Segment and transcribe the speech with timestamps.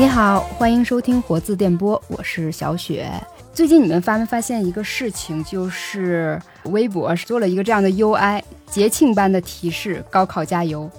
[0.00, 3.12] 你好，欢迎收听活字电波，我是小雪。
[3.52, 10.90] 最近你们发没发现一个事情，就是微博做了一个这样的 UI，节庆般的提示：高考加油。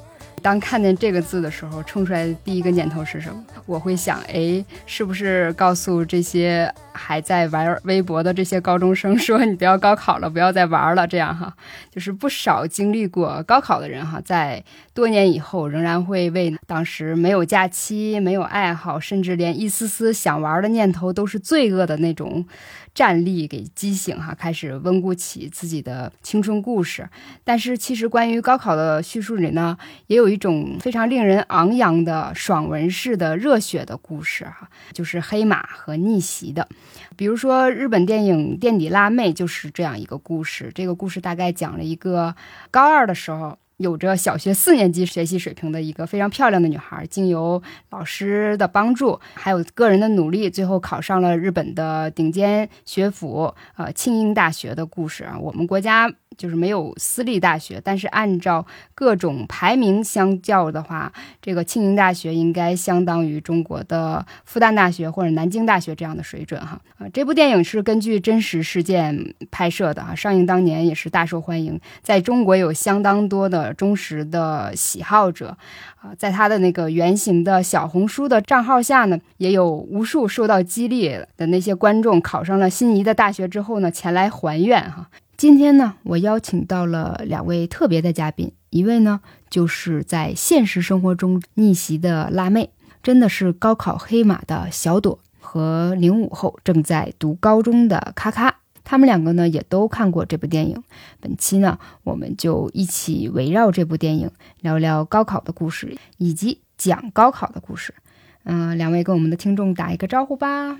[0.41, 3.43] 当看见这个字的时候，冲出来的第一个念头是什么？
[3.65, 11.07] 我会想，哎，是不是告诉这些还在玩微博的这些高中生，说你不要高考了，不要再玩了？
[11.07, 11.53] 这样哈，
[11.89, 14.63] 就是不少经历过高考的人哈，在
[14.93, 22.45] 多年以后，仍然会为当时没有假期、没有爱好，甚至连一丝丝想玩的念头都是罪恶的那种。
[22.93, 27.09] 战力给激醒哈，开始温故起自己的青春故事。
[27.43, 29.77] 但是其实关于高考的叙述里呢，
[30.07, 36.67] 也有一种非常令人昂扬的爽文式的热血的故事哈，就是黑马和逆袭的。
[37.15, 40.71] 比如说日本电影《垫底辣妹》就是这样一个故事。
[40.73, 42.35] 这个故事大概讲了一个
[42.69, 43.57] 高二的时候。
[43.81, 55.37] 有着小学四年级学习水平的一个非常漂亮的女孩，经由老师的帮助，还有个人的努力，最后考上了日本的顶尖学府，呃，庆应大学的故事啊。
[55.39, 56.13] 我们国家。
[56.41, 66.81] 就是没有私立大学，但是按照各种排名相较的话，这个庆应大学应该相当于中国的复旦大学或者南京大学这样的水准哈。
[66.97, 75.55] 啊，这部电影是根据真实事件拍摄的哈，上映当年也是大受欢迎，在中国有相当多的忠实的喜好者
[76.01, 85.07] 啊，在他的那个原型的小红书的账号下呢，也有无数受到激励的那些观众考上了心仪的大学之后呢，前来还愿哈。
[85.41, 92.69] 今天呢，我邀请到了两位特别的嘉宾，一位呢就是在现实生活中逆袭的辣妹，
[93.01, 100.83] 真的是高考黑马的小朵，和零五后正在读高中的咔咔，他们两个呢也都看过这部电影。
[101.19, 107.95] 本期呢，我们就一起围绕这部电影聊聊高考的故事，以及讲高考的故事。
[108.43, 110.77] 嗯，两位跟我们的听众打一个招呼吧。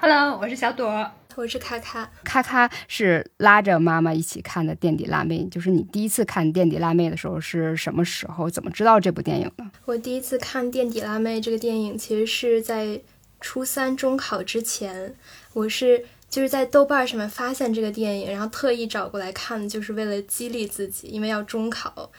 [0.00, 1.08] Hello，我是小朵。
[1.36, 5.40] 我是咔咔，咔咔是拉着妈妈一起看的《垫底辣妹》。
[5.48, 8.48] 就是你第一次看《垫底辣妹》的时候是什么时候？
[8.48, 9.64] 怎么知道这部电影的？
[9.84, 13.00] 我第一次看《垫底辣妹》这个电影，其实是在
[13.40, 15.16] 初三中考之前。
[15.52, 22.10] 我是就是在豆瓣上面发现这个电影，然后特意找过来看，就是为了激励自己，因为要中考。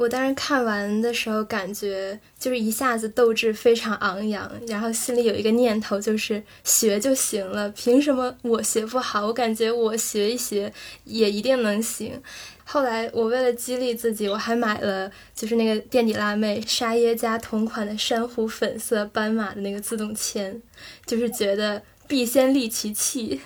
[0.00, 9.26] 我当时看完的时候，感觉就是一下子斗志非常昂扬，然后心里有一个念头，就是学就行了，凭什么我学不好？
[9.26, 10.72] 我感觉我学一学
[11.04, 12.18] 也一定能行。
[12.64, 20.62] 后来我为了激励自己，我还买了就是那个垫底辣妹沙耶加同款的珊瑚粉色斑马的那个自动铅，
[21.04, 21.82] 就是觉得。
[22.10, 23.40] 必先利其器，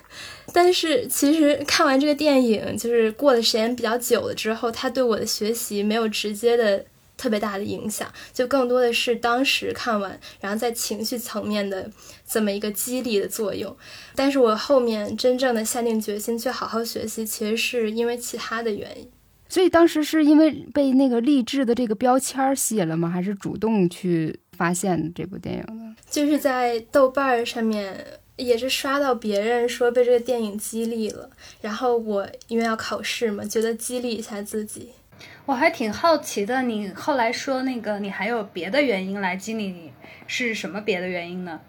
[0.54, 6.82] 但是其实看完这个电影，就是过的时间比较久了之后，它对我的学习没有直接的
[7.18, 11.90] 特别大的影响，就更多的是当时看完，然后在情绪层面的
[12.26, 13.76] 这么一个激励的作用。
[14.14, 19.06] 但是我后面真正的下定决心去好好学习，其实是因为其他的原因。
[19.50, 23.10] 所以当时是因为被那个励志的这个标签吸引了吗？
[23.10, 25.94] 还是主动去发现这部电影呢？
[26.10, 28.02] 就是在豆瓣上面。
[28.36, 31.30] 也是刷到别人说被这个电影激励了，
[31.60, 34.90] 然后我因为要考试嘛，觉得激励一下自己。
[35.46, 39.92] 我还挺好奇的，你后来说那个你还有别的原因来激励你，
[40.26, 41.60] 是什么别的原因呢？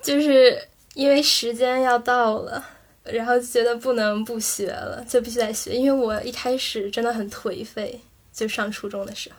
[0.00, 0.58] 就是
[0.94, 2.64] 因为时间要到了，
[3.04, 5.72] 然后觉得不能不学了，就必须得学。
[5.72, 8.00] 因为我一开始真的很颓废，
[8.32, 9.36] 就上初中的时候。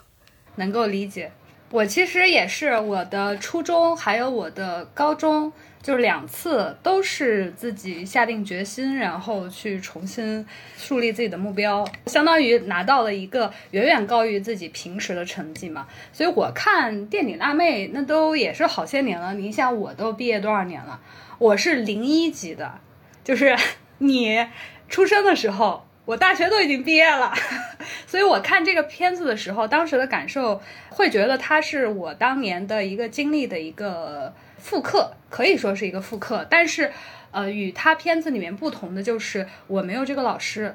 [0.55, 1.31] 能够理解，
[1.71, 5.51] 我其实也是，我的初中还有我的高中。
[5.83, 15.85] 就是两次都是自己下定决心，然后去重新树立自己的目标，相当于拿到了一个远远高于自己平时的成绩嘛。
[16.13, 19.33] 所以我看《电影辣妹》那都也是好些年了。
[19.33, 21.01] 你想，我都毕业多少年了？
[21.37, 22.79] 我是零一级的，
[23.25, 23.53] 就是
[23.97, 24.47] 你
[24.87, 27.33] 出生的时候，我大学都已经毕业了。
[28.07, 30.61] 所以我看这个片子的时候，当时的感受
[30.91, 34.33] 会觉得它是我当年的一个经历的一个。
[34.63, 36.89] 复刻可以说是一个复刻，但是，
[37.31, 40.73] 呃，与他片子里面不同的就是我没有这个老师，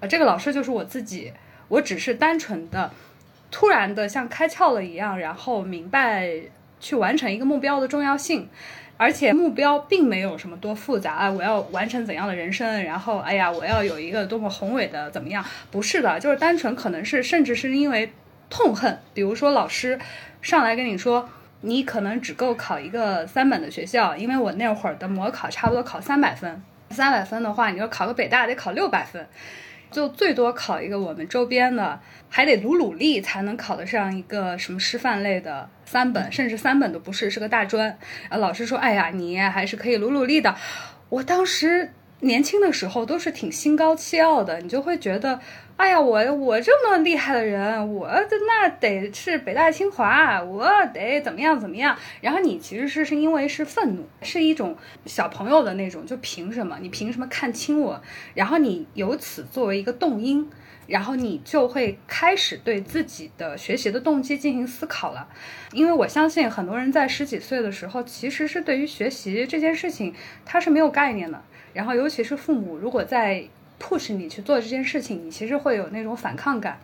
[0.00, 1.34] 呃，这个老师就是我自己，
[1.68, 2.90] 我只是单纯的，
[3.50, 6.26] 突然的像开窍了一样，然后明白
[6.80, 8.48] 去完成一个目标的重要性，
[8.96, 15.44] 而且目标并没有什么多复杂啊，我要完成怎样的人生，然后哎呀，我要有一个多么宏伟的怎么样？
[15.70, 18.10] 不是的，就是单纯可能是甚至是因为
[18.48, 19.98] 痛恨，比如说老师
[20.40, 21.28] 上来跟你说。
[21.60, 29.26] 你可能只够考一个三本的学校，因为我那会儿的模考差不多考三百分，三百分的话，你要考个北大得考六百分，
[29.90, 37.98] 就最多考一个我们周边的，还得努努力才能考得上一个什么师范类的三本，甚至三本都不是，是个大专。
[38.28, 40.54] 啊，老师说，哎呀，你还是可以努努力的。
[41.08, 45.40] 我当时年轻的时候都是挺心高气傲的，你就会觉得。
[45.78, 51.96] 哎呀，我我这么厉害的人，我的那得是北大清华，我得怎么样怎么样。
[52.20, 54.76] 然后你其实是是因为是愤怒，是一种
[55.06, 56.78] 小朋友的那种，就凭什么？
[56.82, 58.02] 你凭什么看轻我？
[58.34, 60.50] 然后你由此作为一个动因，
[60.88, 65.28] 然后你就会开始对自己的学习的动机进行思考了。
[65.70, 70.12] 因为我相信很多人在十几岁的时候，其实是对于学习这件事情
[70.44, 71.40] 他是没有概念的。
[71.72, 73.44] 然后尤其是父母如果在
[73.80, 76.78] push 你去做这件事情，你其实会有那种反抗感。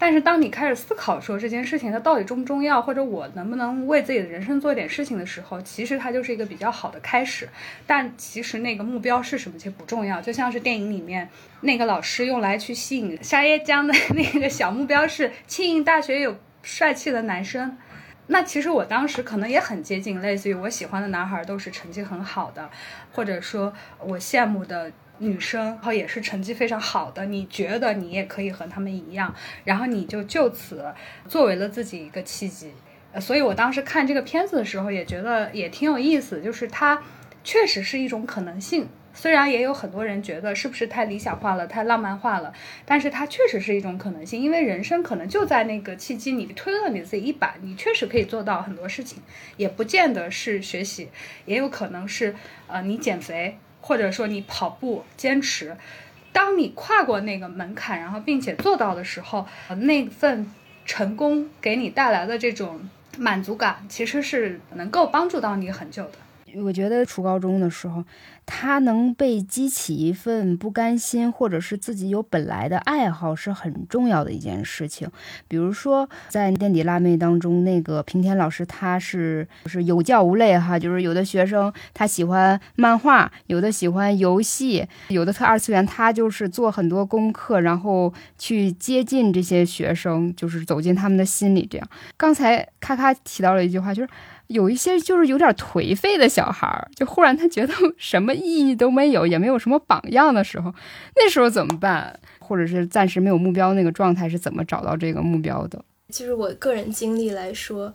[0.00, 7.48] 但是当你开始思考说这件事情它到底重不重要，或者我能不能为自己的人生做点事情的时候，其实它就是一个比较好的开始。
[7.84, 11.28] 但其实那个目标是什么其实不重要，就像是电影里面
[11.62, 17.76] 那个老师用来去吸引沙耶江的那个小目标是庆应大学有帅气的男生。
[18.28, 22.70] 那其实我当时可能也很接近，类似于我喜欢的男孩都是成绩很好的，
[23.10, 24.92] 或者说我羡慕的。
[25.18, 29.34] 女生，然后也是成绩非常好的，你觉得你也可以和他们一样，
[29.64, 30.84] 然后你就就此
[31.28, 32.72] 作为了自己一个契机。
[33.20, 37.02] 所以我当时看这个片子的时候，也觉得也挺有意思，就是它
[37.42, 38.88] 确实是一种可能性。
[39.14, 42.52] 虽然也有很多人觉得是不是太理想化了、太浪漫化了，
[42.84, 49.20] 但是它确实是一种可能性，因为人生可能就在那个契机，你推了你自己一把，你确实可以做到很多事情，
[49.56, 51.08] 也不见得是学习，
[51.46, 52.36] 也有可能是
[52.68, 53.58] 呃你减肥。
[53.88, 55.74] 或者说你跑步坚持，
[56.30, 59.46] 当你跨过那个门槛，然后并且做到的时候，
[59.78, 60.46] 那份
[60.84, 62.78] 成功给你带来的这种
[63.16, 66.18] 满足感，其实是能够帮助到你很久的。
[66.62, 68.04] 我觉得初高中的时候。
[68.50, 75.06] 他能被激起一份不甘心，或者是自己有本来的爱好，是很重要的一件事情。
[75.46, 91.68] 比如说，在垫底辣妹当中，那个平田老师，他是就是有教无类哈，就是有的学生他喜欢漫画，有的喜欢游戏，有的特二次元，他就是做很多功课，然后去接近这些学生，就是走进他们的心里。
[91.70, 91.86] 这样，
[92.16, 94.08] 刚才咔咔提到了一句话，就是。
[94.48, 100.72] 有一些就是有点颓废的小孩儿，就忽然他觉得什么意义都没有，也没有什么榜样的时候，
[101.16, 102.18] 那时候怎么办？
[102.38, 105.84] 或者是暂时没有目标那个状态是怎么找到这个目标的？
[106.10, 107.92] 就是我个人经历来说，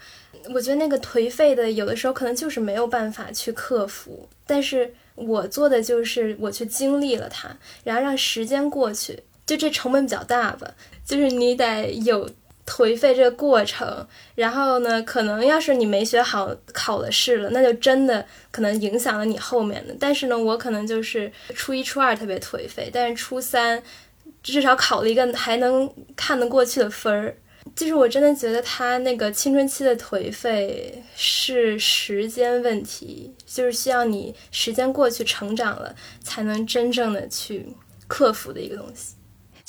[0.54, 7.50] 我觉得那个颓废的有的时候可能就是没有办法去克服，但是我做的就是我去经历了它，
[7.84, 10.70] 然后让时间过去，就这成本比较大吧，
[11.04, 12.30] 就是你得有。
[12.66, 19.96] 颓废这个过程，然后呢，可能要是你没学好，考了试了，那就真的可能影响了你后面的。
[20.00, 23.84] 但是呢，我可能就是初一、初二特别颓废，但是初三
[24.42, 27.36] 至少考了一个还能看得过去的分儿。
[27.76, 37.66] 就是我真的觉得他那个青春期的颓废是时间问题，就是需要你时间过去成长了，才能真正的去
[38.08, 39.13] 克服的一个东西。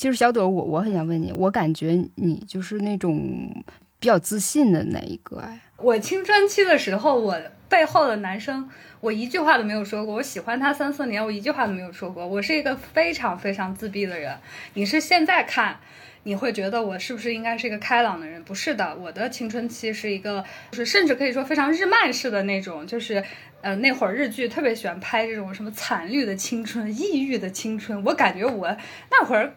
[0.05, 3.65] 其实小朵，我我很想问你，我感觉你就是那种
[3.99, 5.59] 比较自信的那一个哎。
[5.79, 7.41] 我青春期的时候，我
[7.71, 8.69] 背后的男生，
[9.01, 10.17] 我一句话都没有说过。
[10.17, 12.27] 我喜欢他三四年，我一句话都没有说过。
[12.27, 14.37] 我是一个非常非常自闭的人。
[14.75, 15.79] 你是现在看，
[16.25, 18.45] 你会觉得我是不是应该是一个开朗的人？
[18.45, 23.25] 不是的，我的青春期是一个，就是甚至可以说非常日漫式的那种，就是
[23.63, 28.05] 呃那会儿日剧特别喜欢拍这种什么惨绿的青春、抑郁的青春。
[28.05, 28.77] 我感觉我
[29.11, 29.55] 那会儿。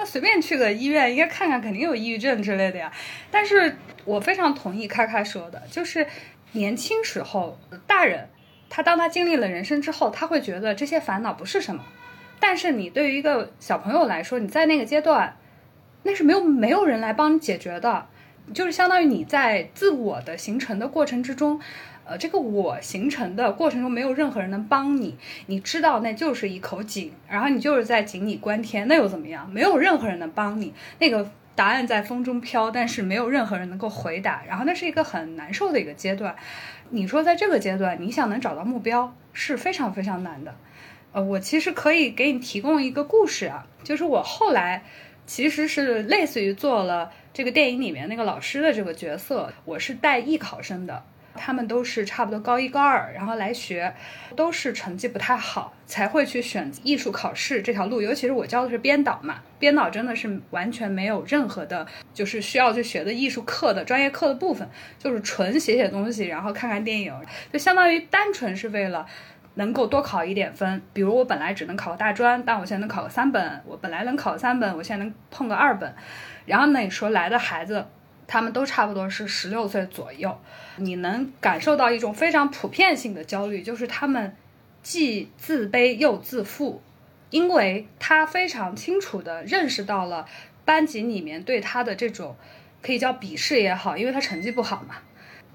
[0.00, 2.90] 那随便去个医院，应该看看，肯定有抑郁症之类的呀。
[3.30, 3.76] 但是
[4.06, 6.06] 我非常同意开开说的，就是
[6.52, 8.30] 年轻时候大人，
[8.70, 11.84] 他当他经历了人生之后，他会觉得这些烦恼不是什么。
[12.38, 15.36] 但是你对于一个小朋友来说，你在那个阶段，
[16.04, 18.06] 那是没有没有人来帮你解决的，
[18.54, 21.60] 就是相当于你在自我的形成的过程之中。
[22.10, 29.48] 呃，这个我形成的过程中没有任何人能帮你，你知道那就是一口井，然后你就是在井里观天，那又怎么样？
[29.48, 36.34] 没有任何人能帮你，那个答案在风中飘，但是没有任何人能够回答，然后那是一个很难受的一个阶段。
[36.88, 40.56] 你说在这个阶段，你想能找到目标是非常非常难的。
[41.12, 44.82] 呃，我其实可以给你提供一个故事啊，就是我后来
[45.26, 51.04] 其实是类似于做了这个电影里面那个老师的这个角色，我是带艺考生的。
[51.34, 53.94] 他们都是差不多高一高二，然后来学，
[54.36, 58.00] 都是成绩不太好，才会去选艺术考试这条路。
[58.02, 64.68] 尤其是我教的是编导嘛，编导真的是完全没有任何的，就是需要去学的艺术课的专业课的部分，
[64.98, 67.14] 就是纯写写东西，然后看看电影，
[67.52, 69.06] 就相当于单纯是为了
[69.54, 73.60] 能够多考一点分，比如我本来只能考个大专，但我现在能考个三本。
[73.66, 75.92] 我本来能考个三本，我现在能碰个二本。
[76.46, 77.84] 然后呢，你说来的孩子，
[78.30, 80.40] 他们都差不多是十六岁左右，
[80.76, 84.36] 你能感受到一种非常普遍性的焦虑，就是他们
[84.84, 86.80] 既自卑又自负，
[87.30, 90.28] 因为他非常清楚地认识到了
[90.64, 92.36] 班级里面对他的这种
[92.80, 94.98] 可以叫鄙视也好，因为他成绩不好嘛，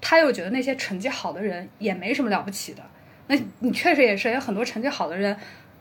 [0.02, 2.82] 他又觉得那些成绩好的人也没什么了不起的。
[3.28, 5.34] 那你确实也是，有很多成绩好的人，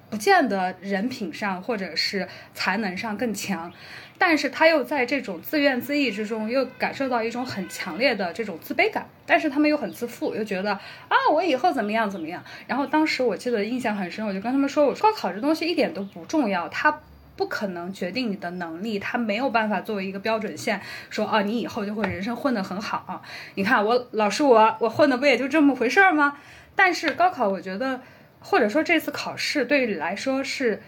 [0.10, 3.70] 不见得人品上或者是才能上更强，
[4.18, 12.44] 但是他又在这种自怨自艾之中，又感受到一种很强烈的这种自卑感，但是他们又很自负，又觉得啊，我以后怎么样怎么样。
[12.68, 17.02] 然后当时我记得印象很深，我就跟他们说，我说高考这东西一点都不重要，它
[17.36, 20.80] 不可能决定你的能力，它没有办法作为一个标准线，
[21.10, 23.22] 说啊，你以后就会人生混得很好。
[23.56, 26.38] 你看我老师我我混的不也就这么回事儿吗？
[26.78, 28.02] 但是高考，我觉得，
[28.40, 30.82] 或者说这次考试对于你来说是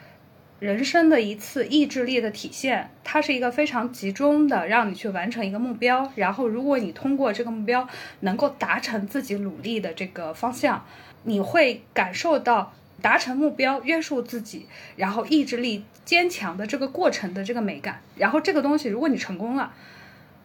[0.60, 2.90] 人生的一次意志力的体现。
[3.04, 6.12] 它是一个非常集中的，让你去完成一个目标。
[6.16, 7.88] 然后，如果你通过这个目标
[8.22, 10.86] 能够达成自己努力的这个方向，
[11.24, 18.02] 你会感受到达成目标、约束自己，然后意志力坚强的这个过程的这个美感。
[18.16, 19.74] 然后这个东西，如果你成功了。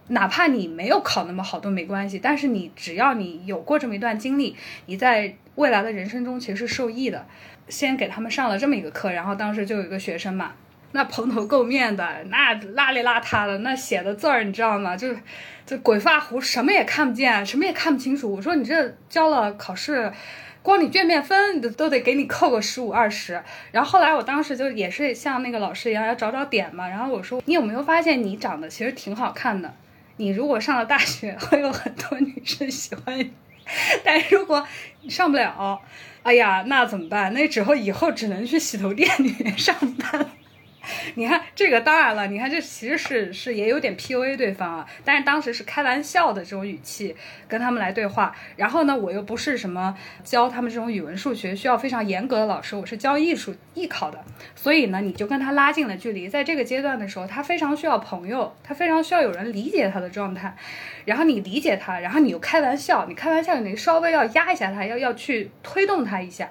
[0.08, 7.24] 哪怕你没有考那么好都没关系，但是你只要你有过这么一段经历，你在未来的人生中其实是受益的。
[7.72, 10.52] 先给他们上了这么一个课，然后当时就有一个学生嘛，
[10.92, 14.94] 那蓬头垢面的，那邋里邋遢的，那写的字儿你知道吗？
[14.94, 15.18] 就是
[15.64, 18.30] 就鬼发糊，什么也看不见，什么也看不清楚。
[18.30, 20.12] 我说你这交了考试，
[20.60, 23.42] 光你卷面分都都得给你扣个十五二十。
[23.70, 29.74] 然后后来我当时就也是像那个老师一样要找找点嘛，然后我说你有没有发现你长得其实挺好看的？
[30.18, 33.32] 你如果上了大学，会有很多女生喜欢你，
[34.04, 34.64] 但如果
[35.00, 35.80] 你上不了，
[36.22, 37.32] 哎呀，那怎么办？
[37.34, 40.30] 那之后以后只能去洗头店里面上班。
[41.14, 47.14] 你看这个，当然了，你看这其实是是也有点 PUA 对方啊，但是当时是开玩笑的这种语气
[47.46, 48.34] 跟他们来对话。
[48.56, 54.18] 然后呢，我又不是什么教他们这种语文数学需要非常严格的老师，我是教艺术艺考的，
[54.56, 56.28] 所以呢，你就跟他拉近了距离。
[56.28, 60.56] 在这个阶段的时候，他非常需要朋友，他非常需要有人理解他的状态。
[61.04, 66.48] 然后你理解他，然后你又开玩笑，你开玩笑你稍微要压一下他，要要去推动他一下。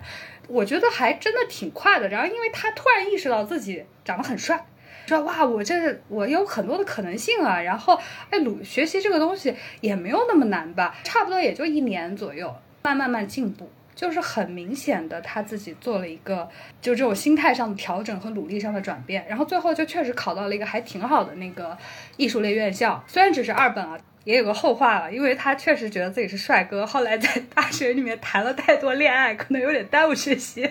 [0.51, 4.65] 我觉得还真的挺快的，然后因为他突然意识到自己长得很帅，
[5.08, 5.74] 说哇，我这
[6.10, 7.98] 我有很多的可能性啊，然后
[8.29, 12.53] 哎，鲁学习这个东西也没有那么难吧，差不多也就一年左右，
[12.84, 16.50] 慢慢慢进步，就是很明显的他自己做了一个
[16.81, 21.77] 就这种心态上的调整和努力上的转变，然后最后就确实考到了一个还挺好的那个
[22.17, 23.98] 艺术类院校，虽然只是二本啊。
[24.24, 30.70] 也有个后话了，因为他确实觉得自己是帅哥，后来在大学里面谈了太多恋爱，可能有点耽误学习，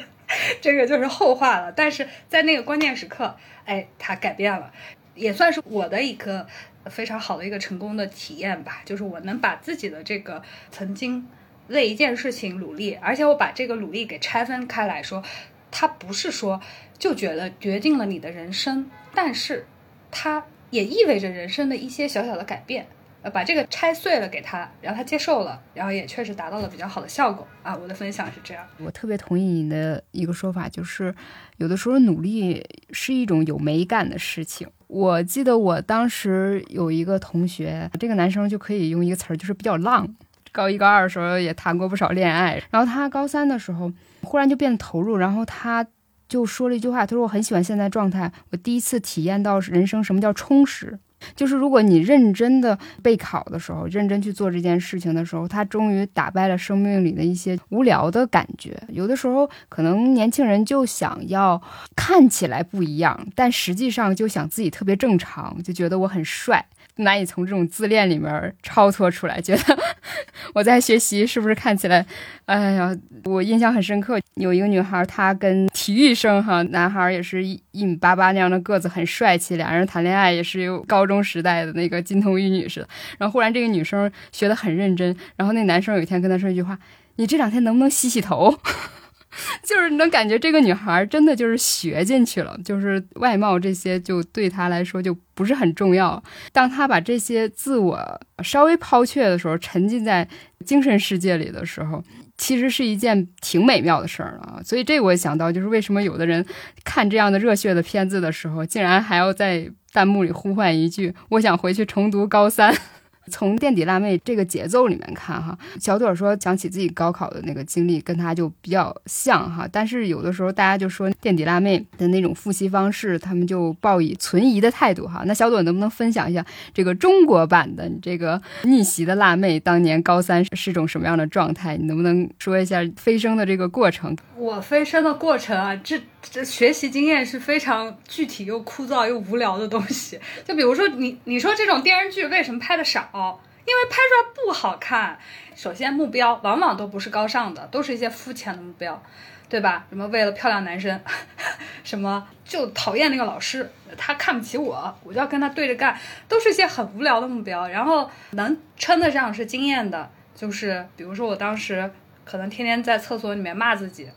[0.60, 1.72] 这个就是后话了。
[1.72, 4.72] 但是在那个关键时刻，哎，他改变了，
[5.14, 6.46] 也算是我的一个
[6.86, 8.82] 非常好的一个成功的体验吧。
[8.84, 11.26] 就是我能把自己的这个曾经
[11.66, 15.24] 为一件事情努力，而且我把这个努力给拆分开来说，
[15.72, 16.60] 它不是说
[16.98, 19.66] 就觉得决定了你的人生，但是
[20.12, 22.86] 它也意味着人生的一些小小的改变。
[23.22, 27.76] 呃，把这个拆碎了给他，然后他接受了，然后也确实达到了比较好的效果啊。
[27.76, 31.14] 我的分享是这样，我特别同意你的一个说法，就是
[31.58, 34.66] 有的时候努力是一种有美感的事情。
[34.86, 40.08] 我记得我当时有一个同学，这个男生就可以用一个词儿，就是比较浪。
[40.50, 45.86] 高一高二的时候也谈过不少恋爱，然后他高三的时候忽然就变得投入，然后他
[46.28, 50.98] 就说了一句话，他说我很喜欢现在状态，我第一次体验到人生什么叫充实。
[51.36, 58.80] 就是如果你认真的备考的时候，认真去做这件事情的时候，他终于打败了生命里的一些无聊的感觉。
[58.88, 61.60] 有的时候，可能年轻人就想要
[61.94, 66.64] 看起来不一样，但实际上就想自己特别正常，就觉得我很帅。
[67.00, 69.78] 难以从这种自恋里面超脱出来，觉得
[70.54, 72.04] 我在学习是不是看起来，
[72.46, 74.18] 哎呀，我印象很深刻。
[74.34, 82.88] 有一个女孩，她跟体育生哈男孩也是一一米八八那样的个子，很帅气，俩人谈恋爱也是有高中时代的那个金童玉女似的。
[83.18, 86.78] 然后忽然这个女生学得很认真，然后那男生有一天跟她说一句话
[87.16, 88.56] ：“你这两天能不能洗洗头？”
[89.62, 96.22] 就是能感觉这个女孩真的就是学进去了，就是外貌这些就对她来说就不是很重要。
[96.52, 100.26] 当她把这些自我稍微抛却的时候，沉浸在
[100.64, 102.02] 精神世界里的时候，
[102.36, 104.60] 其实是一件挺美妙的事儿啊。
[104.64, 106.44] 所以这我也想到，就是为什么有的人
[106.84, 112.76] 看这样的热血的片子的时候，竟然还要在弹幕里呼唤一句：“我想回去重读高三。”
[113.30, 119.68] 从垫底辣妹这个节奏里面看哈，小朵说讲起自己高考的那个经历，跟他就比较像哈。
[119.70, 125.22] 但是有的时候大家就说垫底辣妹的那种复习方式，他们就抱以存疑的态度哈。
[125.26, 131.76] 那小朵能不能分享一下这个中国版的你这个逆袭的辣妹当年高三是种什么样的状态？
[131.76, 134.16] 你能不能说一下飞升的这个过程？
[134.36, 140.20] 我飞升的过程啊，这这学习经验是非常具体又枯燥又无聊的东西。
[140.44, 143.40] 就比如说你你说这种电视剧为什么拍的少？
[143.66, 145.16] 因为拍出来不好看。
[145.54, 149.00] 首先，目标往往都不是高尚的，都是一些肤浅的目标，
[149.48, 149.86] 对吧？
[149.90, 150.98] 什么为了漂亮男生，
[151.84, 155.96] 什么就讨厌那个老师，他看不起我，我就要跟他对着干，
[156.26, 157.68] 都是一些很无聊的目标。
[157.68, 161.88] 然后能称得上是经验的，就是比如说我当时
[162.24, 164.08] 可能天天在厕所里面骂自己，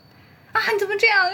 [0.54, 1.30] 啊，你怎么这样？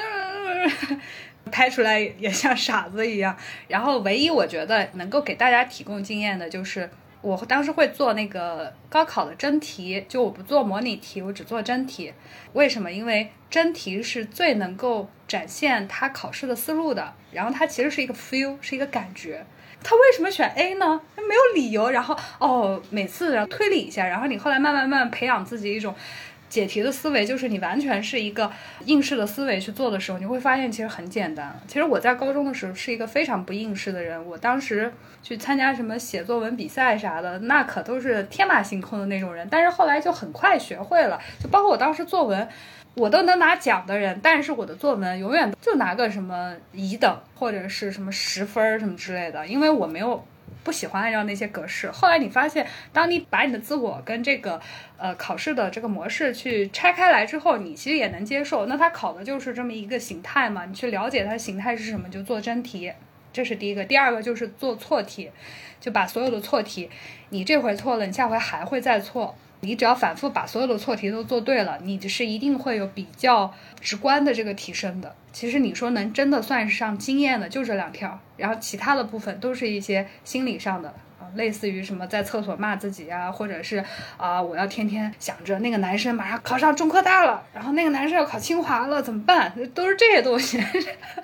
[1.52, 3.36] 拍出来也像傻子一样。
[3.68, 6.90] 然后唯一我觉得能够给大家提供经验的就是。
[7.22, 12.10] 我当时会做那个高考的真题，就我不做模拟题，我只做真题。
[12.54, 12.90] 为什么？
[12.90, 17.12] 因为真题是最能够展现他考试的思路的。
[17.30, 19.44] 然后它其实是一个 feel，是一个感觉。
[19.84, 20.98] 他为什么选 A 呢？
[21.16, 21.90] 没有理由。
[21.90, 25.94] 然后哦，每次然后推理一下，然后你后来慢慢慢慢培养自己一种。
[26.50, 28.50] 解题的思维就是你完全是一个
[28.84, 31.58] 应试的思维去做的时候，你会发现其实很简单。
[31.66, 34.92] 其实我在高中的时候是一个非常不应试的人，我当时
[35.22, 39.48] 去参加什么写作文比赛啥的，那可都是天马行空的那种人。
[39.50, 42.46] 但是后来就很快学会了，就包括我当时作文，
[42.94, 50.22] 我都能拿奖的人，但是我的作文永远就拿个什么乙等或者是什么十分什么之类的，因为我没有。
[50.62, 51.90] 不喜欢按照那些格式。
[51.90, 54.60] 后来你发现，当你把你的自我跟这个
[54.98, 58.66] 呃考试的这个模式去拆开来之后，你其实也能接受。
[58.66, 60.64] 那它考的就是这么一个形态嘛？
[60.66, 62.92] 你去了解它的形态是什么，就做真题，
[63.32, 63.84] 这是第一个。
[63.84, 65.30] 第二个就是做错题，
[65.80, 66.90] 就把所有的错题，
[67.30, 69.34] 你这回错了，你下回还会再错。
[69.60, 75.14] 你只要反复把所有的错题都做对了，你是一定会有比较直观的这个提升的。
[75.32, 80.88] 其实你说能真的算上经验的，就这两条，然后其他的部分都是一些心理上的
[81.20, 83.84] 啊，类似于什么在厕所骂自己啊，或者是
[84.16, 89.52] 啊，我要天天想着那个男生马上考上中科大了，然后那个男生要考清华了，怎么办？
[89.74, 90.60] 都是这些东西。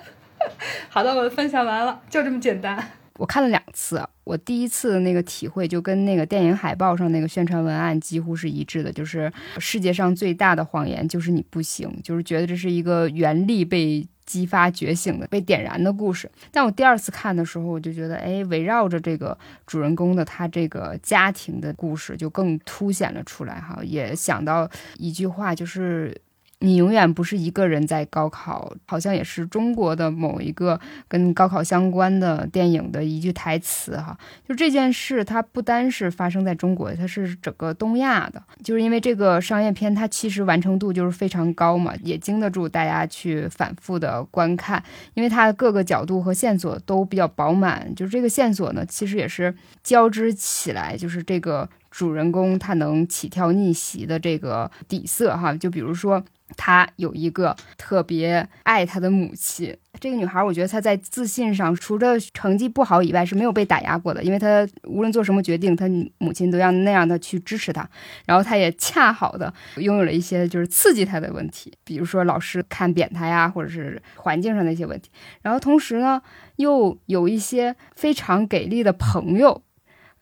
[0.87, 2.91] 好的，我的分享完了，就这么简单。
[3.17, 16.29] 我看了两次，我第一次的那个体会就跟那个电影海报上那个宣传文案几乎是一致的，就是世界上最大的谎言就是你不行，就是觉得这是一个原力被激发觉醒的、被点燃的故事。
[16.51, 26.15] 但我第二次看的时候，我就觉得，哎，围绕着这个主人公的他这个家庭的故事就更凸显了出来哈，也想到一句话就是。
[26.59, 34.17] 你永远不是一个人在高考，好像也是中国的某一个跟高考相关的电影的一句台词哈。
[34.47, 38.41] 就这件事，它不单是发生在中国，它是整个东亚的。
[38.63, 47.93] 就是因为这个商业片，它其实完成度就是非常高嘛，也经得住大家去反复的观看，因为它的各个角度和线索都比较饱满。
[47.95, 55.53] 就是这个线索呢，其实也是交织起来，就是这个主人公他能起跳逆袭的这个底色哈。
[55.53, 56.23] 就比如说。
[56.55, 59.75] 她有一个特别爱她的母亲。
[59.99, 64.23] 这个女孩，我觉得她在自信上，除了成绩不好以外，是没有被打压过的。
[64.23, 65.85] 因为她无论做什么决定，她
[66.19, 67.87] 母亲都要那样的去支持她。
[68.25, 75.09] 然后她也恰好的拥有了一些就是刺激她的问题，比如说老师看扁她呀，或者是环境上的一些问题。
[75.41, 76.21] 然后同时呢，
[76.57, 79.63] 又有一些非常给力的朋友，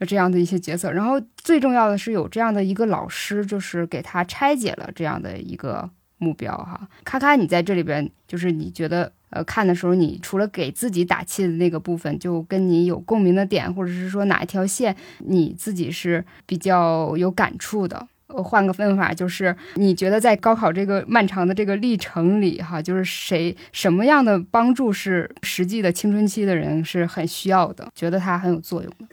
[0.07, 0.89] 这样的一些角色。
[0.89, 5.89] 然后最重要的是有这样的一个老师，就是给她拆解了这样的一个。
[6.17, 18.07] 目标哈，咔咔，你在这里边，就是你觉得呃看的时候，你除了给自己打气的那个部分，就跟你有共鸣的点，或者是说哪一条线你自己是比较有感触的。
[18.27, 29.05] 我换个问法，就是你觉得在高考这个漫长的这个历程里哈，就是谁什么样的帮助是实际的青春期的人是很需要的，觉得它很有作用的。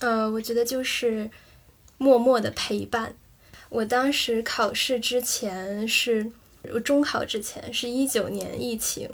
[0.00, 1.30] 呃，我觉得就是
[1.98, 3.14] 默默的陪伴。
[3.68, 6.32] 我当时考试之前是。
[6.72, 9.08] 我中考之前是一九年疫情，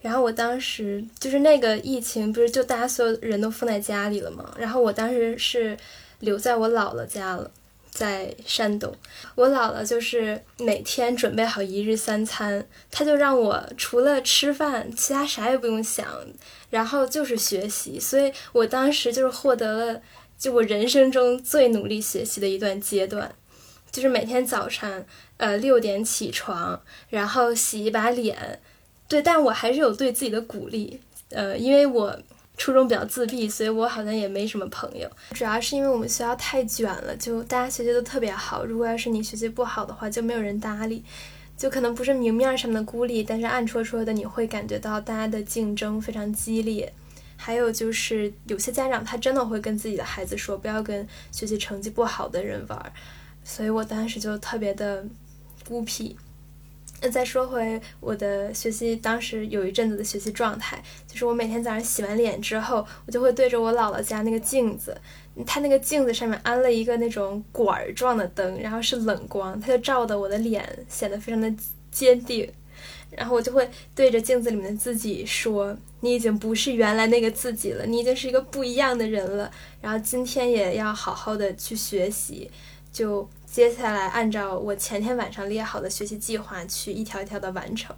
[0.00, 4.54] 然后我当时就是那个疫情，不是就大家所有人都封在家里了吗？
[4.58, 5.76] 然后我当时是
[6.20, 7.50] 留在我姥姥家了，
[7.90, 8.94] 在山东。
[9.34, 16.06] 我姥姥就是每天准备好一日三餐，她就让我除了吃饭，其他啥也不用想，
[16.70, 18.00] 然后就是学习。
[18.00, 20.00] 所以我当时就是获得了
[20.36, 23.32] 就我人生中最努力学习的一段阶段，
[23.94, 25.02] 就是每天早上。
[25.36, 26.80] 呃，六点起床，
[27.10, 28.60] 然后洗一把脸，
[29.08, 32.16] 对，但我还是有对自己的鼓励，呃，因为我
[32.56, 35.10] 初中比较自闭，所以我好像也没什么朋友。
[35.32, 38.64] 主要是因为我们学校太卷了，就大家学习都特别好。
[38.64, 41.04] 如果要是你学习不好的话，就没有人搭理。
[41.56, 46.90] 就可能不是明面上的孤立，但是暗戳戳的你会感觉到大家的竞争非常激烈。
[47.36, 52.92] 还有就是有些家长他真的会跟自己的孩子说，不要跟学习成绩不好的人玩儿。
[53.44, 55.04] 所以我当时就特别的
[55.68, 56.16] 孤僻。
[57.02, 64.96] 那再说回我的学习，当时有一阵子的学习状态，就是我每天早上洗完脸之后，我就会对着我姥姥家那个镜子，
[65.44, 71.52] 它那个镜子上面安了一个那种管儿状的灯，然后是冷光，它就照的我的脸显得非常的
[71.90, 72.50] 坚定，
[73.10, 79.50] 然后我就会对着镜子里面的自己说：“你已经不是原来那个自己了，你已经是一个不一样的人了。”
[79.82, 82.50] 然后今天也要好好的去学习，
[82.94, 83.28] 就。
[83.46, 87.94] 接下来按照我前天晚上列好的学习计划去一条一条的完成。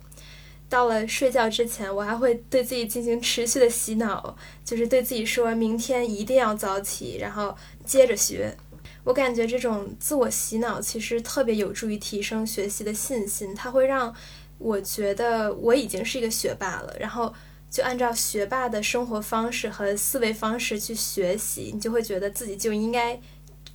[0.68, 7.56] 到了睡觉之前，我还会对自己进行持续的洗脑，就是对自己说明天一定要早起，然后
[7.86, 8.54] 接着学。
[9.02, 14.14] 我感觉这种自我洗脑其实特别有助于提升学习的信心，它会让
[14.58, 17.32] 我觉得我已经是一个学霸了，然后
[17.70, 23.18] 就按照学霸的生活方式和思维方式去学习，你就会觉得自己就应该。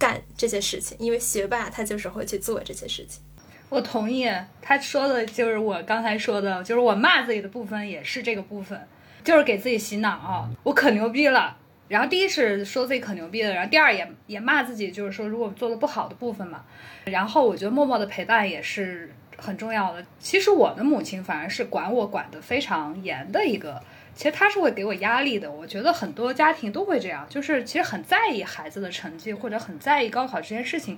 [0.02, 3.22] 干这些事情，因为学霸他就是会去做这些事情。
[3.70, 4.28] 我同意
[4.60, 8.82] 他说的，就是我刚才说的，就是我骂自己的部分也是这个部分，
[9.24, 11.56] 就是给自己洗脑啊，我可牛逼了。
[11.88, 16.64] 然后第一是说自己可牛逼了，然后第二也也骂自己，就是说如果做的不好的部分嘛。
[17.06, 20.04] 然后我觉得默默的陪伴也是很重要的。
[20.20, 23.80] 其实我的母亲反而是管我管得非常严的一个。
[24.22, 30.96] 其实他是会给我压力的，我觉得很多家庭都会这样，就是其实很在意孩子的成绩，或者很在意高考这件事情。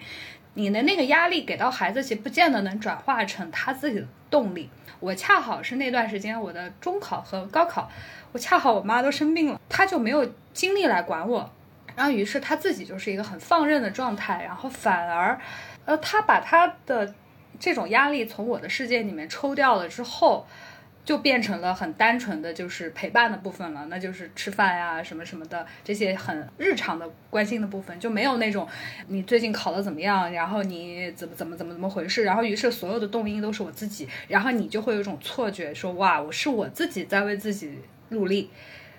[0.55, 4.69] 你的那个压力给到孩子，其实不见得能转化成他自己的动力。
[4.99, 7.89] 我恰好是那段时间我的中考和高考，
[8.33, 11.49] 我恰好我妈都生病了，他就没有精力来管我，
[11.95, 15.39] 然后于是他自己就是一个很放任的状态，然后反而，
[15.85, 17.15] 呃，他把他的
[17.57, 20.45] 这种压力从我的世界里面抽掉了之后。
[21.05, 28.65] 就变成了很单纯的就是陪伴的部分了，那就是吃饭呀什么什么的这些很日常的关心的部分，就没有那种
[29.07, 38.49] 你最近考的怎么样，然后你怎么怎么怎么怎么回事，然后于是所有的动因都是我自己，然后你就会有一种错觉，说哇，我是我自己在为自己努力，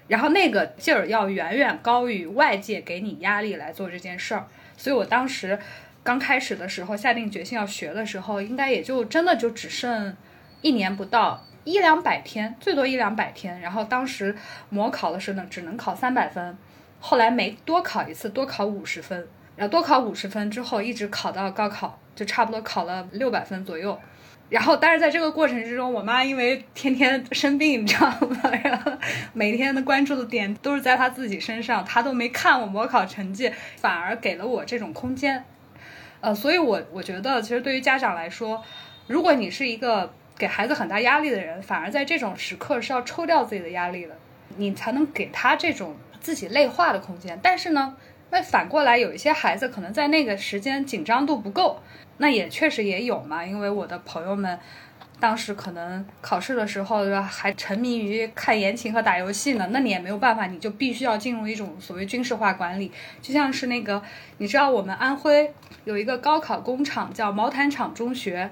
[0.09, 5.59] 然后那个劲儿要远远高于外界给你压力来做这件事儿，所以我当时
[6.03, 10.14] 刚开始的时候下定决心要学的时候，应该也就真的就只剩
[10.61, 11.47] 一年不到。
[11.64, 13.61] 一两百天，最多一两百天。
[13.61, 14.37] 然后当时
[14.68, 16.57] 模考的时候呢，只能考三百分，
[17.00, 19.27] 后来没多考一次，多考五十分。
[19.57, 23.98] 然后多考五十分之后，一直考到高考，就差不多考了六百分左右。
[24.50, 28.50] 然后，但是在这个过程之中，我妈因为天天生病，你知道吗？
[28.62, 28.92] 然后
[29.33, 35.44] 每天的关注的点都是在她自己身上，她都没看我模考成绩，反而给了我这种空间。
[36.20, 38.62] 呃，所以我我觉得，其实对于家长来说，
[39.07, 40.12] 如果你是一个。
[40.37, 44.16] 给孩子很大压力的人，反而在这种时刻是要抽掉自己的压力的，
[44.57, 47.38] 你才能给他这种自己内化的空间。
[47.40, 47.97] 但是呢，
[48.31, 51.81] 那反过来有一些孩子可能在那个时间紧张度不够，
[52.18, 53.44] 那也确实也有嘛。
[53.44, 54.59] 因为我的朋友们
[55.20, 62.90] 当时可能考试的时候还沉迷于看言情和打游戏呢，那你也没有办法，你就必须要进入一种所谓军事化管理。
[63.23, 64.03] 就像是那个，
[64.38, 68.51] 你知道我们安徽有一个高考工厂叫毛坦厂中学。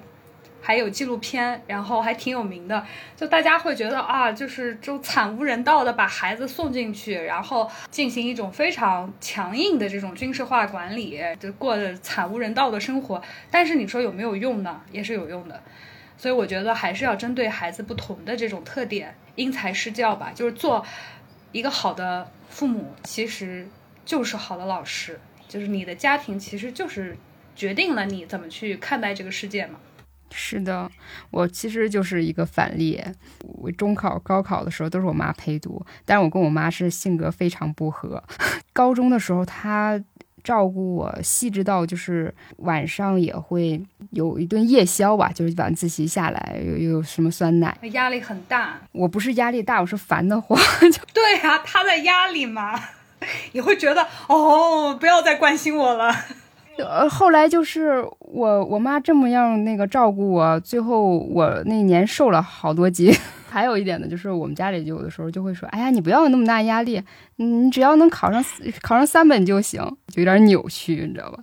[0.64, 13.20] 还有纪录片，然后还挺有名的，就大家会觉得啊，就是就惨无人道的把孩子送进去，然后进行一种非常强硬的这种军事化管理，就过着惨无人道的生活。
[13.50, 14.80] 但是你说有没有用呢？
[14.92, 15.60] 也是有用的。
[16.16, 20.30] 所以我觉得还是要针对孩子不同的这种特点，因材施教吧。
[20.32, 20.86] 就是做
[21.50, 23.66] 一个好的父母，其实
[24.04, 27.16] 就是好的老师，就是你的家庭其实就是
[27.56, 29.80] 决定了你怎么去看待这个世界嘛。
[30.34, 30.90] 是的，
[31.30, 33.02] 我其实就是一个反例。
[33.40, 38.22] 我中考、高考的时候都是我妈陪读，但是我跟我妈是性格非常不合。
[38.72, 40.02] 高中的时候，她
[40.42, 48.80] 照顾我细致到就是晚上也会有一顿夜宵吧，就是晚自习下来有有什么酸奶，压力很大。
[48.90, 50.58] 我不是压力大，我是烦得慌。
[51.14, 52.80] 对啊，她在压力嘛，
[53.52, 56.12] 你会觉得哦，不要再关心我了。
[56.78, 63.12] 呃，后来就是我我妈这么样那个照顾我，最后我那年瘦了好多斤。
[63.52, 67.02] 还有一点呢，就是我们家里就有的时候就会说：“哎呀，你不要有那么大压力，
[67.36, 68.42] 你只要能考上
[68.80, 71.38] 考上三本就行。”就有点扭曲，你知道吧？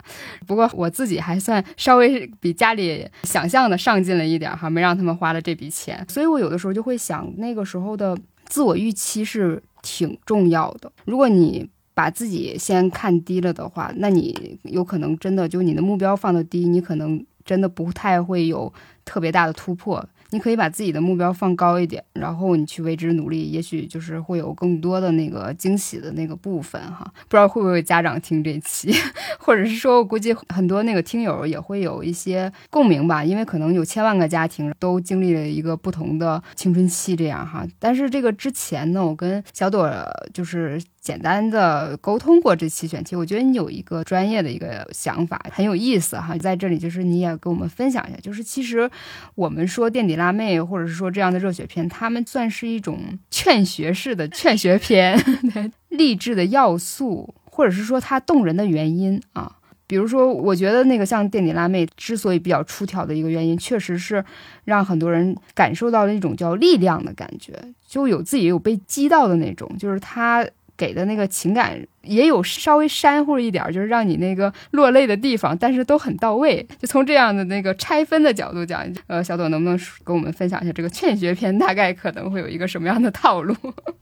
[0.48, 6.04] 不过我自己还算稍微比家里想象的上进了一点哈，没让他们花了这笔钱。
[6.10, 10.92] 所以我有的时候就会想，那个时候的自我预期是挺重要的。
[11.06, 18.72] 如果你把自己先看低了的话，那你有可能真的就你的目标放的低，你可能真的不太会有
[19.04, 20.08] 特别大的突破。
[20.32, 27.04] 你可以把自己的目标放高一点，然后你去为之努力，也许就是会有更多的那个惊喜的那个部分哈。
[27.28, 28.94] 不知道会不会家长听这期，
[29.40, 37.68] 或者是说我估计很多那个听友也会有一些共鸣吧，因为可能有千万个家庭都经历了一个不同的青春期这样哈。
[37.80, 39.92] 但是这个之前呢，我跟小朵
[40.32, 40.80] 就是。
[41.02, 46.38] 简单的沟通过这期选题，我觉得你有一个专业的一个想法，很有意思哈。
[46.38, 48.90] 在这里，就是你也跟我们分享一下，就是其实
[49.36, 53.00] 我们说垫底辣妹，或者是说这样的热血片，他们算是一种
[53.32, 55.18] 劝学式的劝学片，
[55.88, 59.56] 励志的要素，或者是说它动人的原因啊。
[59.88, 64.24] 比如说，我觉得那个像垫底辣妹之所以比较出挑的一个原因，确实是
[64.66, 67.54] 让很多人感受到了一种叫力量的感觉，
[67.88, 70.46] 就有自己有被击到的那种，就是他。
[70.80, 76.66] 给的那个情感也有稍微煽乎一点，就是让你那个落泪的地方，但是都很到位。
[76.80, 83.54] 就从这样的那个拆分的角度讲，呃，小朵能不能跟我们分享一下这个劝学片大概可能会有一个什么样的套路？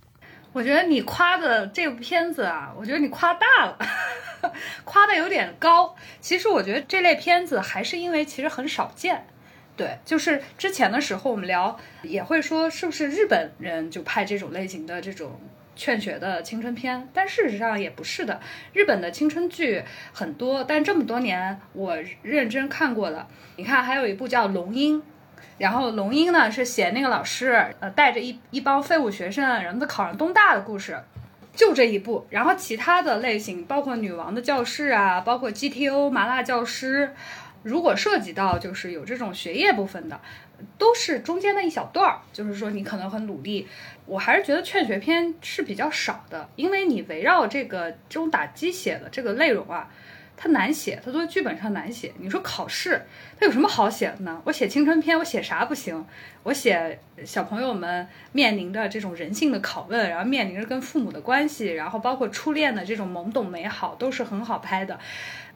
[0.53, 3.77] 我觉得你夸的这部片子啊，我觉得你夸大了，
[4.85, 5.95] 夸的有点高。
[6.21, 9.25] 其实我觉得这类片子还是因为其实很少见。
[9.75, 15.39] 对，就是之前的时候我们聊也会说，是不是日本人就拍这种类型的这种。
[15.77, 18.41] 劝学的青春片，但事实上也不是的。
[18.73, 24.99] 日本的青春剧很多，但这么多年我认真看过的，你看还有一部叫《龙樱》，
[25.59, 30.99] 然后《龙樱》呢是写那个老师呃带着一一帮废物学生，然后他考上东大的故事，
[31.55, 32.25] 就这一部。
[32.29, 37.13] 然后其他的类型包括《女王的教室》啊，包括 GTO 麻辣教师，
[37.63, 40.19] 如果涉及到就是有这种学业部分的。
[40.79, 43.67] 都是中间的一小段儿，就是说你可能很努力，
[44.07, 49.91] 我还是觉得劝学篇是比较少的，因为你围绕这个这种打鸡血的这个内容啊，
[50.37, 52.13] 它难写，它作为剧本上难写。
[52.17, 53.05] 你说考试，
[53.37, 54.41] 它有什么好写的呢？
[54.45, 56.05] 我写青春片，我写啥不行？
[56.43, 64.97] 我写小朋友们面临的这种人性的拷问，然后面临着跟父母的关系，然后包括初恋的这种懵懂美好，都是很好拍的。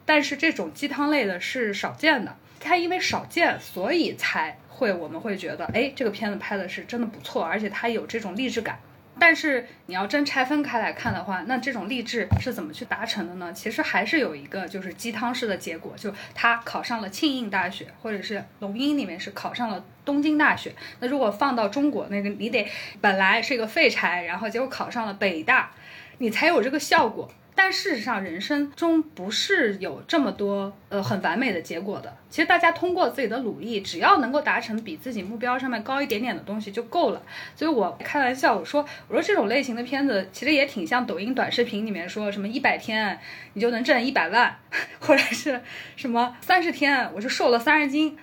[0.04, 4.56] 但是这种鸡汤类的是少见的，它因为少见，所以才。
[4.74, 8.80] 会，我们会觉得，哎，这个片子拍的是真的不错，而且它有这种励志感。
[9.20, 13.52] 但是你要真拆分开来看的话，那这种励志是怎么去达成的呢？
[13.52, 20.74] 其实还是有一个就是鸡汤式的结果，就他考上了庆应大学，或者是龙樱里面是考上了东京大学。
[20.98, 22.66] 那如果放到中国，那个你得
[23.00, 25.70] 本来是一个废柴，然后结果考上了北大，
[26.18, 27.30] 你才有这个效果。
[27.54, 32.16] 但事实上，人生中不是有这么多呃很完美的结果的。
[32.30, 37.22] 其实大家通过自己的努力，只要能够达成比自己目标上面高一点点的东西就够了。
[37.54, 43.18] 所以我开玩笑我说，我说这种类型的片子其实也挺像抖音短视频里面说什么一百天
[43.52, 44.56] 你就能挣一百万，
[44.98, 45.60] 或者是
[45.94, 48.16] 什么三十天我就瘦了三十斤，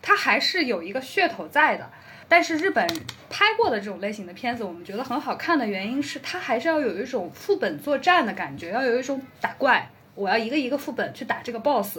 [0.00, 1.90] 它还是有一个噱头在的。
[2.28, 2.86] 但是日本
[3.30, 11.98] 拍过的这种类型的片子，我们觉得很好看的原因是，它还是要有一种副本作战的感觉，要有一种打怪，我要一个一个副本去打这个 boss，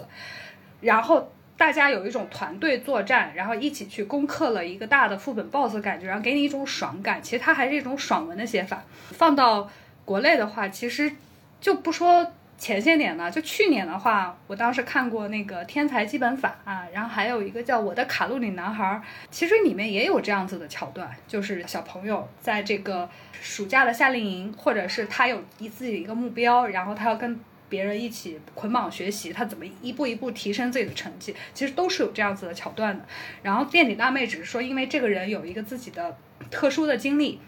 [0.82, 7.24] 然后大家有一种团队作战，然后一起去攻克了一个大的副本 boss 感觉，然后给你一种爽感。
[7.24, 8.84] 其实它还是一种爽文的写法。
[9.12, 9.70] 放到
[10.04, 11.12] 国内的话，其实
[11.62, 12.34] 就不说。
[12.58, 18.84] 前些年呢，就去年的话，我当时看过那个《天才基本法》啊，然后还有一个叫《我的卡路里男孩》，
[19.30, 27.40] 其实里面也有这样子的桥段，就是小朋友在这个暑假的夏令营，或者是他有一自己的一个目标，然后他要跟
[27.70, 33.06] 别人一起捆绑学习，他怎么一步一步提升自己的成绩，其实都是有这样子的桥段的。
[33.44, 36.18] 然后垫底辣妹只是说，因为这个人有一个自己的
[36.50, 37.40] 特殊的经历，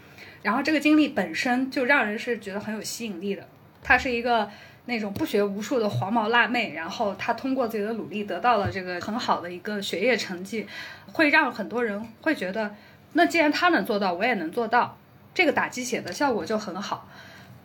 [0.43, 3.47] 然后这个经历本身就让人是觉得很有吸引力的，
[3.81, 4.47] 他是一个。
[4.89, 10.67] 那种不学无术的黄毛辣妹，然后她通过自己的努力得到了这个很好的一个学业成绩，
[11.13, 12.75] 会让很多人会觉得，
[13.13, 14.97] 那既然她能做到，我也能做到，
[15.33, 17.07] 这个打鸡血的效果就很好。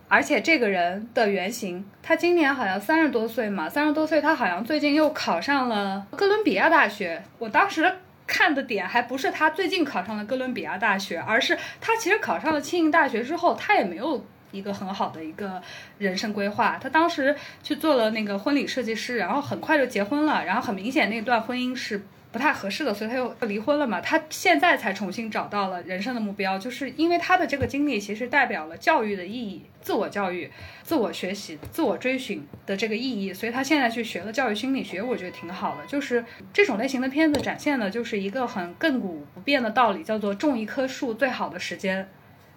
[0.06, 7.20] 而且这个人的原型，他今年好像三十多岁嘛，三十多岁，他好像最近又考上了哥伦比亚大学。
[7.38, 7.90] 我当时
[8.26, 14.24] 看的点还不是他最近考上了哥伦比亚大学，而是他其实考上了庆应大学之后，他也没有。
[14.54, 15.60] 一个很好的一个
[15.98, 24.00] 人生规划，他当时去做了那个婚礼设计师，然后很快就结婚了，然后很明显那段婚姻是不太合适的，所以他又离婚了嘛。
[24.00, 30.50] 他现在才重新找到了人生的目标，就是因为他的这个经历其实代表了教育的意义，自我教育、
[30.82, 35.86] 自我学习、自我追寻的这个意义，所以他现在去学了教育心理学，我觉得挺好的。
[35.86, 42.08] 就是这种类型的片子展现的就是一个很亘古不变的道理，叫做种一棵树最好的时间。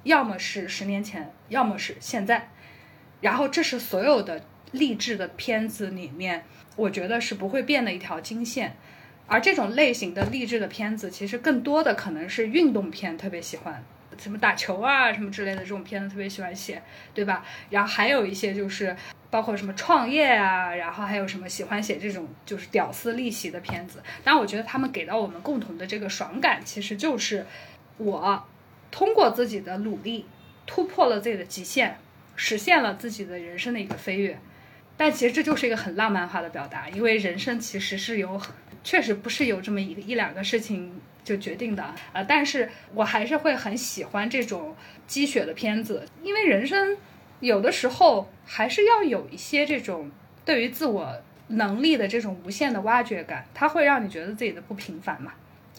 [0.08, 2.50] 要么是十年前，要么是现在。
[3.22, 6.44] 然后这是所有的励志的片子里面，
[6.76, 8.76] 我觉得是不会变的一条金线。
[9.28, 13.84] 而这种类型的励志的片子，其实更多的可能是运动片，特别喜欢
[14.18, 16.82] 什么打球啊什么之类的这种片子，特别喜欢写，
[17.14, 17.44] 对吧？
[17.70, 18.96] 然后还有一些就是
[19.30, 24.02] 包括什么创业啊，然后还有什么喜欢写这种就是屌丝逆袭的片子。
[24.24, 27.46] 但我觉得他们给到我们共同的这个爽感，其实就是
[27.98, 28.48] 我
[28.92, 30.26] 通过自己的努力
[30.66, 31.98] 突破了自己的极限，
[32.36, 34.40] 实现了自己的人生的一个飞跃。
[34.96, 38.42] 但其实这就是一个很浪漫化的表达，因为人生其实是有。
[38.84, 44.74] 确实不是有这么一一两个事情就决定的，呃，但是我还是会很喜欢这种
[45.06, 46.96] 积雪的片子，因为人生
[47.42, 50.10] 有的时候还是要有一些这种
[50.46, 55.34] 对于自我能力的这种无限的挖掘感，它会让你觉得自己的不平凡嘛。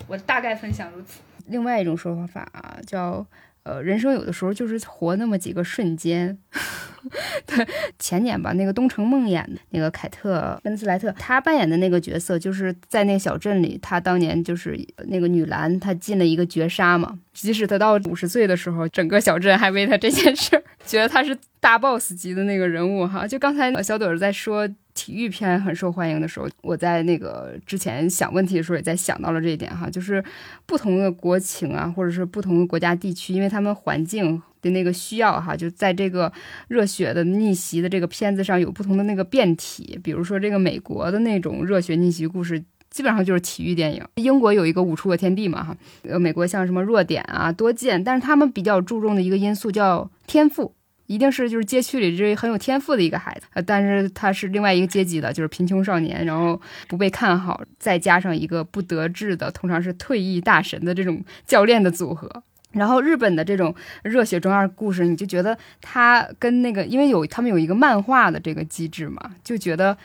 [0.07, 1.21] 我大概分享如此。
[1.49, 3.27] 另外一种说法啊，叫。
[3.65, 6.39] 呃，人生有的时候就是活那么几个瞬间。
[7.45, 17.19] 对，前年吧，那个《东城梦魇》的那个凯特温斯莱特，她扮演的那个角色，就是在那个小镇里，她当年就是那个女篮，她进了一个绝杀嘛。
[17.41, 23.27] 即使他到五十岁的时候，整个小镇还为他这件事儿 觉得他是大 boss 级的那个人物哈。
[23.27, 24.69] 就刚才小朵儿在说。
[24.95, 30.21] 体育片很受欢迎的时候，我在那个之前想问题的时候，也在想到了这一点哈，就是
[30.67, 36.33] 不同的国情啊，或者是不同的国家地区，因为他们环境的那个需要哈，就在这个
[36.67, 40.01] 热血的逆袭的这个片子上有不同的那个变体。
[40.03, 44.05] 比如说这个美国的那种热血逆袭故事，基本上就是体育电影。
[44.17, 50.75] 英国有一个舞出的天地嘛哈，呃，美国像什么弱点啊、多见，但是他们比较注重的一个因素叫天赋。
[51.07, 62.31] 一定是就是街区里这很有天赋的一个孩子，但是他是另外一个阶级的，就是贫穷少年，然后不被看好，再加上一个不得志的，通常是退役大神的这种教练的组合。
[62.73, 69.97] 然后日本的这种热血中二故事，你就觉得他跟那个，因为有他们有一个漫画的这个机制嘛，就觉得。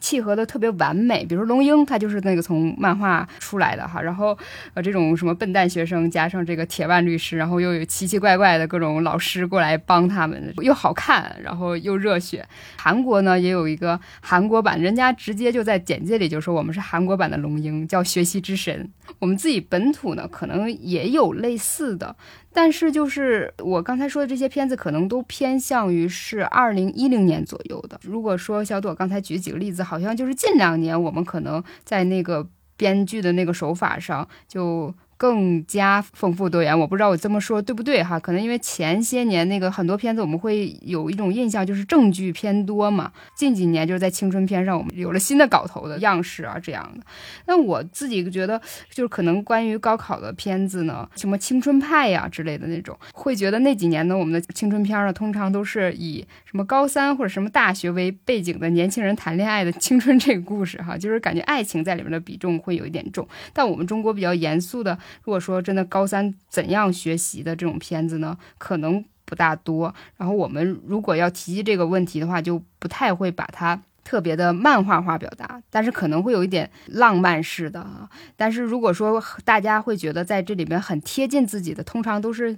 [0.00, 4.36] 契合的特别完美，比如说龙樱，他就是那个从漫画出来的哈，然后
[4.74, 12.46] 呃这种什么笨蛋学生加上这个铁腕律师，然后又有奇奇怪怪的各种老师过来帮他们，又好看，然后又热血。
[12.76, 18.90] 韩国呢也有一个韩国版，人家直接就在简介里就说我们是韩国版的龙樱，叫学习之神。
[19.18, 22.14] 我们自己本土呢可能也有类似的。
[22.52, 27.98] 但是，就是我刚才说的这些片子，可能都偏向于是二零一零年左右的。
[28.02, 34.94] 如果说小朵刚才举几个例子，好像就是近两年我们可能在那个编剧的那个手法上就。
[35.18, 38.20] 更加丰富多元，我不知道我这么说对不对哈？
[38.20, 43.10] 可能因为前些年那个很多片子，我们会有一种印象，就是正剧偏多嘛。
[43.34, 47.04] 近几年就是在青春片上，我们有了新的搞头的样式啊，这样的。
[47.46, 63.26] 那我自己觉得，就是可能关于高考的片子呢，什么青春派呀之类的那种，会觉得那几年呢，我们的青春片呢，通常都是以什么高三或者什么大学为背景的年轻人谈恋爱的青春这个故事哈，就是感觉爱情在里面的比重会有一点重。
[63.52, 64.96] 但我们中国比较严肃的。
[65.24, 69.94] 如果说真的高三怎样学习的这种片子呢，可能不大多。
[70.16, 78.08] 然后我们如果要提及这个问题的话，就不太会把它特别的漫画化表达，但是可能会有一点浪漫式的啊。
[78.36, 82.56] 但是如果说大家会觉得在这里边很贴近自己的，通常都是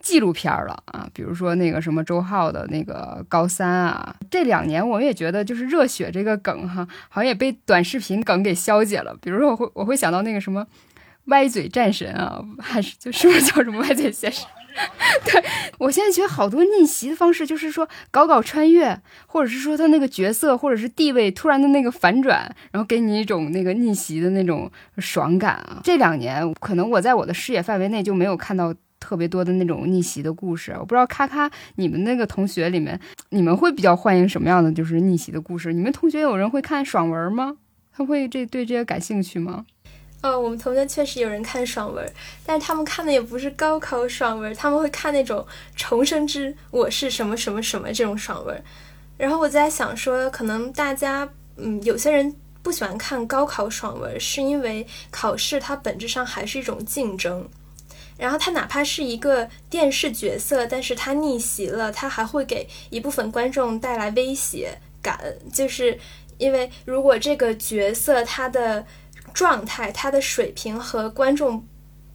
[0.00, 4.14] 纪录片了啊，比如说那个什么周浩的那个高三啊。
[4.30, 9.16] 这两年我也觉得就是热血这个梗哈，好像也被短视频梗给消解了。
[9.20, 10.64] 比如说我会我会想到那个什么。
[11.26, 14.46] 歪嘴战神啊， 还是就是不是叫什么歪嘴先生？
[15.26, 15.44] 对
[15.78, 25.82] 我现在觉得好多逆袭的方式，就是说搞搞穿越，或者是说他那个角色或者是地位突然的那个反转，然后给你一种那个逆袭的那种爽感啊。
[25.84, 30.72] 这两年可能我在我的视野范围内就没有看到特别多的那种逆袭的故事。
[30.80, 35.74] 我不知道咔咔你们那个同学里面，你们会比较欢迎什么样的就是逆袭的故事？
[35.74, 37.58] 你们同学有人会看爽文吗？
[37.94, 39.66] 他会这对这些感兴趣吗？
[40.22, 42.12] 哦，我们同学确实有人看爽文，
[42.46, 48.62] 但是他们看的也不是高考爽文，他们会看那种重生之我是什么什么什么这种爽文。
[49.18, 57.48] 然后我在想说，可能大家，嗯，有些人不喜欢看高考爽文，是因为考试它本质上还是一种竞争。
[58.16, 65.18] 然后他哪怕是一个电视角色，但是他逆袭了，他还会给一部分观众带来威胁感，
[65.52, 65.98] 就是
[66.38, 68.86] 因为如果这个角色他的。
[69.32, 71.66] 状态，他的水平和观众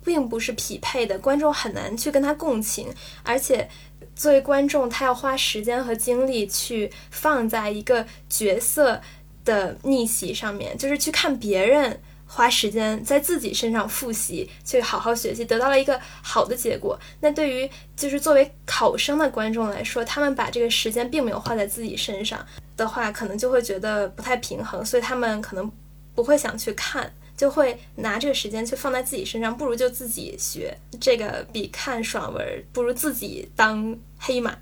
[0.03, 2.93] 并不是匹配的，观众很难去跟他共情，
[3.23, 3.69] 而且
[4.15, 9.01] 作为观众，他要花时间和精力去放在一个角色
[9.43, 16.99] 的逆袭上面，就是去看别人花时间在自己身上复习，去好好学习，得到了一个好的结果。
[17.21, 22.45] 那对于就是作为考生的观众来说，他们把这个时间并没有花在自己身上
[22.75, 25.71] 的话，可能就会觉得不太平衡，所以他们可能
[26.17, 30.75] 不会想去看，就会拿这个时间去放在自己身上，不如就自己学。
[30.99, 32.43] 这个比看爽文，
[32.73, 34.57] 不如自己当黑马。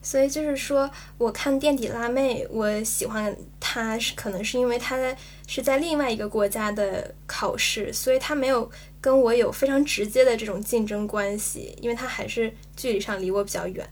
[0.00, 0.88] 所以就是说，
[1.18, 4.96] 我看垫底辣妹，我喜欢她是可能是因为她
[5.48, 13.84] 是在另外一个国家的考试，所以她没有跟我有非常直接的这种竞争关系，因为她还是距离上离我比较远。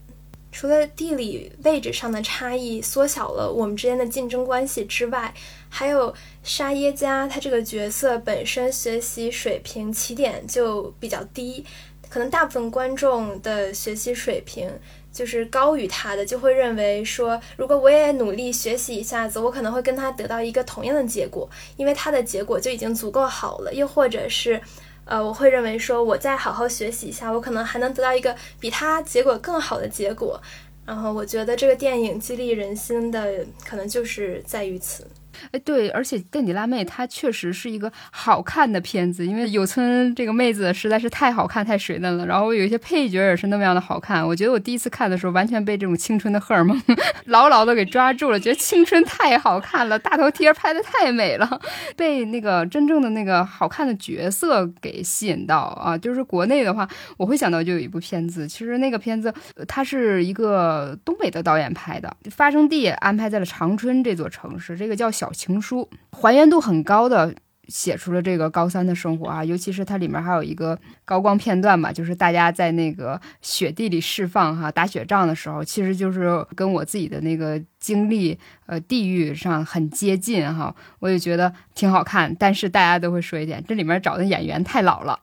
[0.51, 5.33] 除了地理位置上的差异缩小了我们之间的竞争关系之外，
[5.69, 11.65] 还有沙耶加她这个角色本身学习水平起点就比较低，
[12.09, 14.71] 可能大部分观众的学习水平。
[15.11, 23.75] 就是高于他的，就会认为说，如果我也努力学习一下子，我可能会跟他得到一个同样的结果，因为他的结果就已经足够好了。
[23.75, 24.61] 又或者是，
[25.07, 30.41] 呃，我会认为说，我再好好学习一下，我可能还能得到一个比他结果更好的结果。
[30.87, 35.05] 然后我觉得这个电影激励人心的，可能就是在于此。
[35.53, 42.27] 哎，对，而且垫底辣妹她确实是一个好看的片子，因为有村这个妹子实在是太好看、太水嫩了。
[42.27, 44.27] 然后有一些配角也是那么样的好看。
[44.27, 46.79] 我觉得我第一次看的时候，完全被这种青春的荷尔蒙
[47.27, 51.61] 牢牢的给抓住了，觉得青春太好看了，大头贴拍的太美了，
[51.97, 55.97] 被那个真正的那个好看的角色给吸引到啊。
[55.97, 59.33] 就是国内的话，我会想到就有一部片子，其实那个片子
[59.67, 65.28] 它是一个东北的导演拍的，发生地安排在了长春这座城市，这个叫小。
[65.33, 67.35] 情书还原度很高的
[67.69, 82.35] 写出了这个高三的生活啊，尤其是它里面还有一个高光片段吧，就是大家在那个雪地里释放哈打雪仗的时候，其实就是跟我自己的那个经历呃地域上很接近哈，我也觉得挺好看。
[82.39, 85.21] 但是大家都会说一点，这里面找的演员太老了，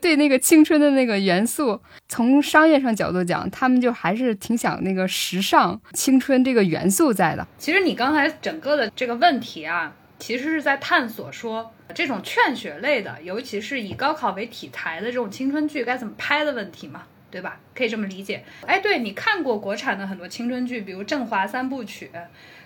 [0.00, 7.46] 对那个青春的那个元素，从商业上角度讲，他们就还是挺想那个时尚青春这个元素在的。
[7.58, 17.58] 其实你刚才整个的这个问题啊，其实是在探索说这种劝学类的，尤其是以高考为题材的这种青春剧该怎么拍的问题嘛，对吧？
[17.74, 18.44] 可以这么理解。
[18.66, 22.10] 哎，对你看过国产的很多青春剧，比如《振华三部曲》，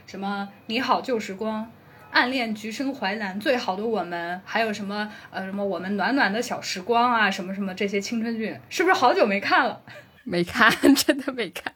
[0.06, 1.62] 什么《你好旧时光》。
[2.12, 9.80] 暗恋橘生淮南，最好的我们，还有什么呃什么我们暖暖的小时光啊，什么什么这些青春剧，是不是好久没看了？
[10.24, 11.72] 没看， 真的没看。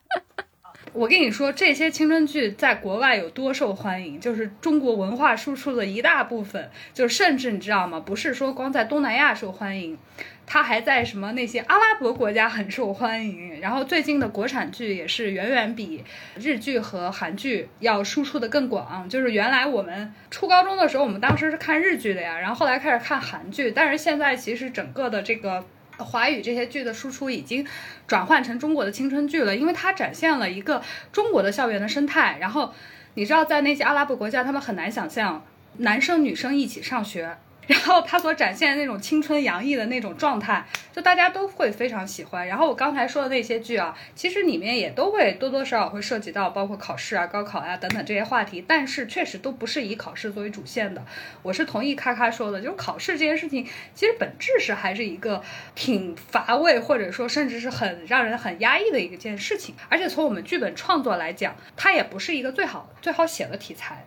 [0.97, 6.71] 我跟你说，这些青春剧在国外有多受欢迎，就是中国文化输出的一大部分。
[6.95, 8.01] 就甚至你知道吗？
[8.01, 9.99] 不是说光在东南亚受欢迎。
[10.47, 16.03] 它还在什么那些阿拉伯国家很受欢迎，然后最近的国产剧也是远远比
[16.39, 19.07] 日剧和韩剧要输出的更广。
[19.09, 25.63] 就是原来我们初高中的时候，我们当时是看日剧的呀，然后后来开始看韩剧，但是现在其实整个的这个
[25.99, 27.67] 华语这些剧的输出已经
[28.07, 30.83] 转换成中国的青春剧了，因为它展现了一个
[31.13, 32.39] 中国的校园的生态。
[32.41, 32.73] 然后
[33.15, 35.45] 你知道，在那些阿拉伯国家，他们很难想象
[35.79, 37.37] 男生女生一起上学。
[37.67, 40.65] 然后他所展现的那种青春洋溢的那种状态，
[40.95, 42.47] 就大家都会非常喜欢。
[42.47, 51.05] 然后我刚才说的那些剧啊，其实里面也都会多多少少会涉及到包括考试啊、高考啊等等这些话题，但是确实都不是以考试作为主线的。
[51.43, 55.43] 我是同意咔咔说的，就是考试这件事情，其实本质是还是一个
[55.75, 59.75] 挺乏味，或者说甚至是很让人很压抑的一件事情。
[59.89, 64.07] 而且从我们剧本创作来讲，它也不是一个最好最好写的题材。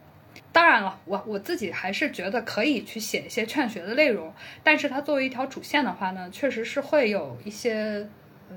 [0.51, 4.33] 当然了，我我自己还是觉得可以去写一些劝学的内容，
[4.63, 8.07] 但是它作为一条主线的话呢，确实是会有一些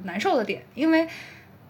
[0.05, 1.07] 难受的点，因为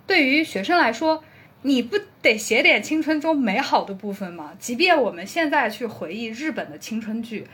[0.07, 1.25] 对于学生来说，
[1.63, 4.53] 你不得写点青春中美好的部分吗？
[4.59, 7.47] 即便我们现在去回忆日本的青春剧，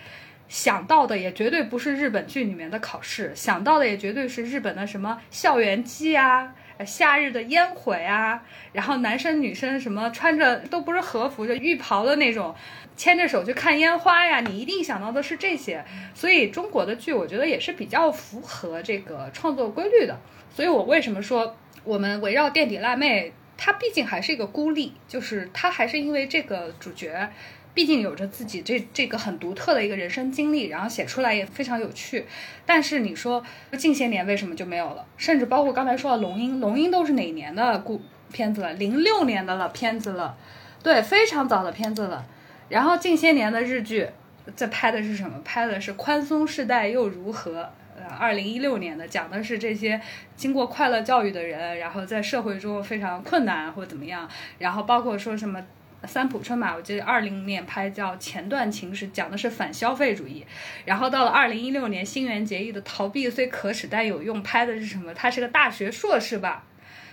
[0.46, 6.54] 想到的也绝对不是日本剧里面的考试，想到的也绝对是日本的什么校园季啊。
[6.84, 12.54] 夏日的烟火啊，然后男生女生什么穿着都不是和服，就浴袍的那种，
[12.96, 15.84] 牵着手去看烟花呀，你一定想到的是这些。
[16.14, 20.18] 所以中国的剧，我觉得也是比较符合这个创作规律的。
[20.54, 27.30] 所以我为什么说我们围绕垫底辣妹，她毕竟还是一个孤立，就是她还是因为这个主角。
[27.78, 32.26] 毕竟有着自己这这个很独特的一个人生经历，然后写出来也非常有趣。
[32.66, 33.40] 但是你说
[33.78, 35.06] 近些年为什么就没有了？
[35.16, 38.02] 甚至包括刚才说的龙樱，龙樱都是哪年的故
[38.32, 38.72] 片子了？
[38.72, 40.36] 零六年的了片子了，
[40.82, 42.26] 对，非常早的片子了。
[42.68, 44.08] 然后近些年的日剧
[44.56, 45.40] 在拍的是什么？
[45.44, 47.70] 拍的是宽松世代又如何？
[47.96, 50.00] 呃，二零一六年的讲的是这些
[50.34, 54.28] 经过快乐教育的人，然后在社会中非常困难或怎么样。
[54.58, 55.64] 然后包括说什么。
[56.06, 60.46] 三浦春马，我记得二零年拍叫《前段情史》，讲的是反消费主义。
[60.84, 65.12] 然后到了二零一六年，新垣结衣的《逃避虽可耻但有用》，拍的是什么？
[65.12, 66.64] 他是个大学硕士吧，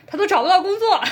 [0.06, 1.04] 他都找不到工作。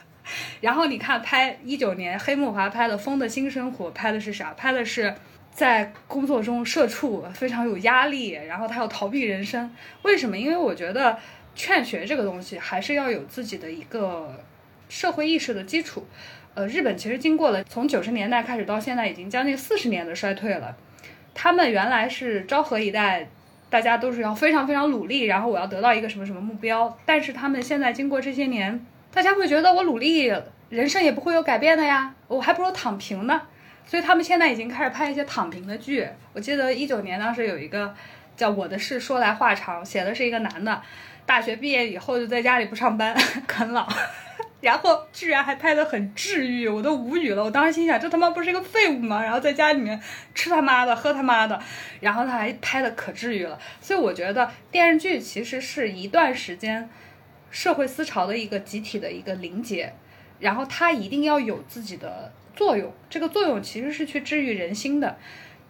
[0.62, 4.54] 然后你看，拍一九年黑木华拍的《风的新生活》，拍的是啥？
[4.54, 5.14] 拍的是
[5.52, 9.70] 在工作中社畜，非常有压力，然后他要逃避人生。
[10.02, 10.36] 为什么？
[10.36, 11.18] 因为我觉得
[11.54, 14.42] 劝学这个东西还是要有自己的一个
[14.88, 16.06] 社会意识的基础。
[16.58, 20.76] 呃，日本其实经过了从九十年代开始到现在已经将近四十年的衰退了。
[21.32, 23.28] 他们原来是昭和一代，
[23.70, 26.98] 大家都是要非常非常努力，然后我要得到一个什么什么目标。
[27.06, 28.84] 但是他们现在经过这些年，
[29.14, 30.32] 大家会觉得我努力，
[30.68, 33.40] 人生也不会有改变的呀，我还不如躺平呢。
[33.86, 36.04] 所以他们现在已经开始拍一些躺平的剧。
[36.32, 37.94] 我记得一九年当时有一个
[38.36, 40.82] 叫《我的事说来话长》，写的是一个男的，
[41.24, 43.88] 大学毕业以后就在家里不上班 啃老。
[44.60, 47.44] 然后居然还拍的很治愈，我都无语了。
[47.44, 49.22] 我当时心想，这他妈不是一个废物吗？
[49.22, 50.00] 然后在家里面
[50.34, 51.62] 吃他妈的，喝他妈的，
[52.00, 53.58] 然后他还拍的可治愈了。
[53.80, 56.90] 所以我觉得电视剧其实是一段时间
[57.50, 59.94] 社会思潮的一个集体的一个凝结，
[60.40, 62.92] 然后它一定要有自己的作用。
[63.08, 65.16] 这个作用其实是去治愈人心的。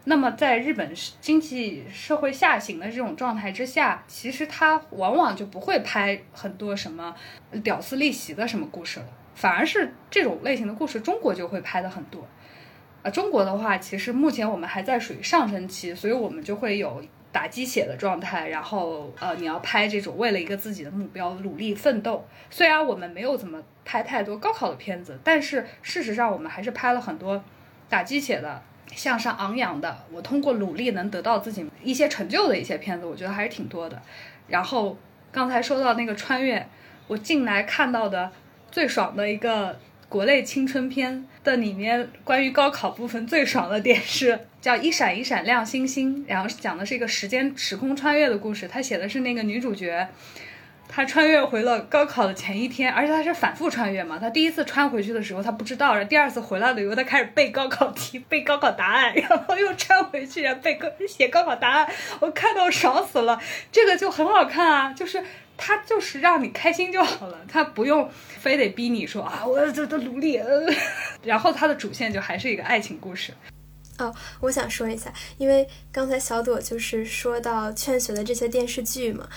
[0.08, 0.90] 那么，在日本
[1.20, 7.14] 经济社会下行的这种状态之下，其实他往往就不会拍很多什么
[7.62, 12.26] 屌丝逆袭的什么故事了，反而是这种类型的故事，中国就会拍的很多。
[13.02, 22.26] 啊，中国的话，其实目前我们还在属于上升期，所以我们就会有打鸡血的状态，然后呃，你要拍这种为了一个自己的目标努力奋斗。
[22.48, 27.44] 虽然我们没有怎么拍太多高考的片子，但是事实上我们还是拍了很多
[27.90, 28.62] 打鸡血的。
[28.94, 34.00] 向上昂扬的，我通过努力能得到自己一些成就的一些片子，我觉得还是挺多的。
[34.48, 34.98] 然后
[35.30, 36.66] 刚才说到那个穿越，
[37.06, 38.30] 我进来看到的
[38.70, 39.78] 最爽的一个
[40.08, 50.08] 国内青春片的里面，关于高考部分最爽的点是叫《一闪一闪亮星星》，然后讲的是一个时间时空穿越的故事，他写的是那个女主角。
[50.88, 54.18] 他穿越回了高考的前一天，而且他是反复穿越嘛。
[54.18, 61.88] 他第一次穿回去的时候他不知道，然后第二次回来了以后他开始 背高考题、背高考答案，然后又穿回去然后背高写高考答案。
[62.20, 63.38] 我看到爽死了，
[63.70, 65.22] 这个就很好看啊，就是
[65.56, 70.40] 他就是让你开心就好了，他不用非得逼你说啊，我这都努力。
[71.22, 73.32] 然后他的主线就还是一个爱情故事。
[73.98, 79.28] 哦，我想说一下，因为刚才小朵就是说到劝学的这些电视剧嘛。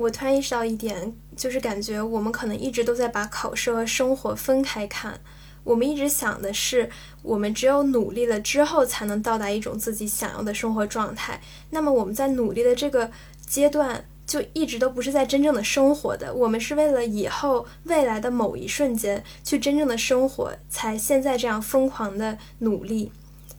[0.00, 5.20] 我突然意识到一点，就是感觉我们可能一直都在把考试和生活分开看。
[5.62, 6.88] 我们一直想的是，
[7.22, 11.38] 我们只有努力了之后，才能到达一种自己想要的生活状态。
[11.68, 13.10] 那么我们在努力的这个
[13.46, 16.32] 阶段，就一直都不是在真正的生活的。
[16.32, 23.12] 我们是为了以后未来的某一瞬间去真正的生活，才现在这样疯狂的努力。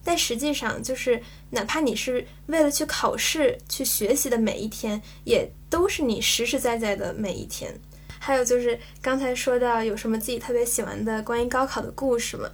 [0.03, 1.21] 但实际上，就是
[1.51, 7.73] 哪怕你是为了去考试、去学习的每一天，也都是你实实在在的每一天。
[8.19, 12.47] 还有就是刚才说到有什么自己特别喜欢的关于高考的故事嘛？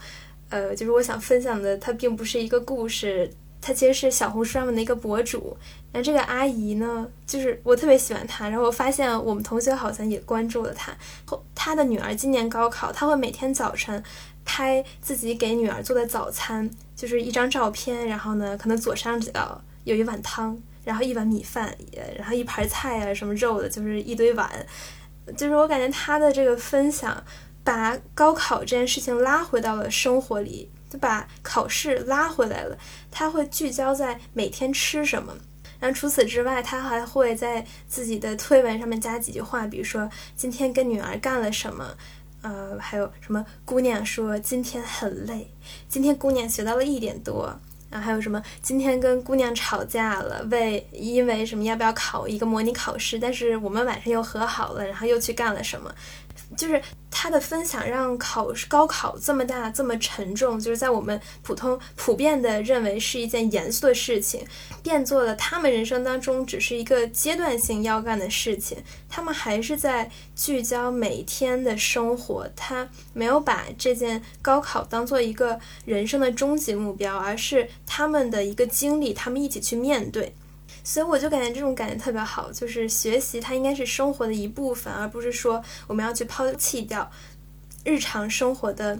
[0.48, 5.58] 呃，就是我想分享的，它并不是一个故事，它其实是小红书上面的一个博主。
[5.92, 10.96] 那这个阿姨呢，就是我特别喜欢她，然后我发现我们同学好像也关注了她。
[11.54, 14.02] 她的女儿今年高考，她会每天早晨。
[14.50, 20.58] 拍自己给女儿做的早餐，就是一张照片，然后呢，可能左上角有一碗汤，
[20.88, 21.76] 然后一碗米饭，
[22.18, 24.50] 然后一盘菜啊，什么肉的，就是一堆碗。
[25.36, 27.22] 就是我感觉他的这个分享，
[27.62, 32.78] 把高考这件事情拉回到了生活里，就把考试拉回来了。
[33.12, 35.36] 他会聚焦在每天吃什么，
[35.78, 41.94] 然后除此之外，他还会在自己的推文上面加几句话，比如说今天跟女儿干了什么。
[42.44, 45.52] 呃，还有什么姑娘说今天很累，
[45.90, 47.60] 今天姑娘学到了一点多，
[48.00, 55.94] 还有什么今天跟姑娘吵架了，为因为什么要不要考一个模拟考试，但是我们晚上又和好了，然后又去干了什么。
[56.56, 56.82] 就是
[57.12, 64.46] 他的分享让考高考这么大这么沉重，就是在我们普通普遍的认为是一件严肃的事情，
[64.82, 68.78] 变做了他们人生当中只是一个阶段性要干的事情。
[69.10, 80.34] 他们还是在聚焦每天的生活，他没有把这件高考当做一个人生的终极目标，而是他们的一个经历，他们一起去面对。
[80.90, 87.12] 所以我就感觉这种感觉特别好，就是学习它应该是生活的一部分，而不是说我们要去抛弃掉
[87.84, 88.98] 日常生活的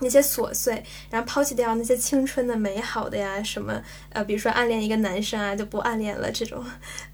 [0.00, 6.62] 那些琐碎，然后抛弃掉那些青春的美好的呀，什么呃，比如说暗恋一个男生啊，就不暗恋了这种，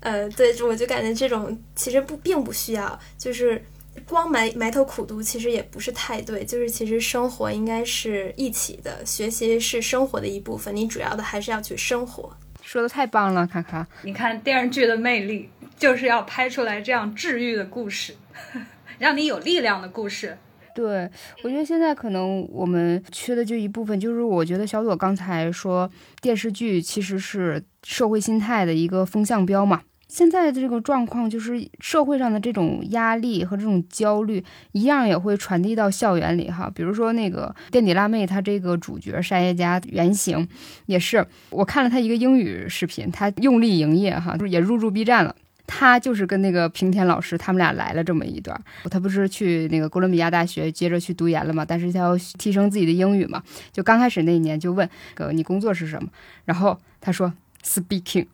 [0.01, 3.65] 呃，对，我就感觉这种其实不并不需要，就是
[4.09, 12.37] 光埋埋头苦读其实也不是太对，就是其实生活应该是一起的，学习是生活的一部分，你主要的还是要去生活。
[12.71, 13.85] 说的太棒了，卡卡！
[14.05, 18.15] 你看电视剧的魅力，就是要拍出来这样治愈的故事，
[19.01, 20.39] 让你有力量的故事。
[20.73, 21.11] 对，
[21.43, 25.91] 我觉得现在可能我们缺的就一部分，就是我觉得小朵刚才说
[26.21, 29.83] 电视剧其实是社会心态的一个风向标嘛。
[30.11, 36.69] 现在的这个状况就是社会上的这种压力和这种焦虑，一样也会传递到校园里哈。
[36.75, 40.49] 比如说那个垫底辣妹，她这个主角沙耶加原型
[40.87, 45.35] 也是，我看了她一个英语视频，她用力营业哈，就是也入驻 B 站了。
[45.73, 51.65] 他就是跟那个平田老师他们俩来了这么一段，他不是去那个哥伦比亚大学接着去读研了嘛？
[51.65, 53.41] 但是他要提升自己的英语嘛，
[53.71, 56.09] 就刚开始那一年就问哥你工作是什么？
[56.45, 57.33] 然后他说
[57.63, 58.27] speaking。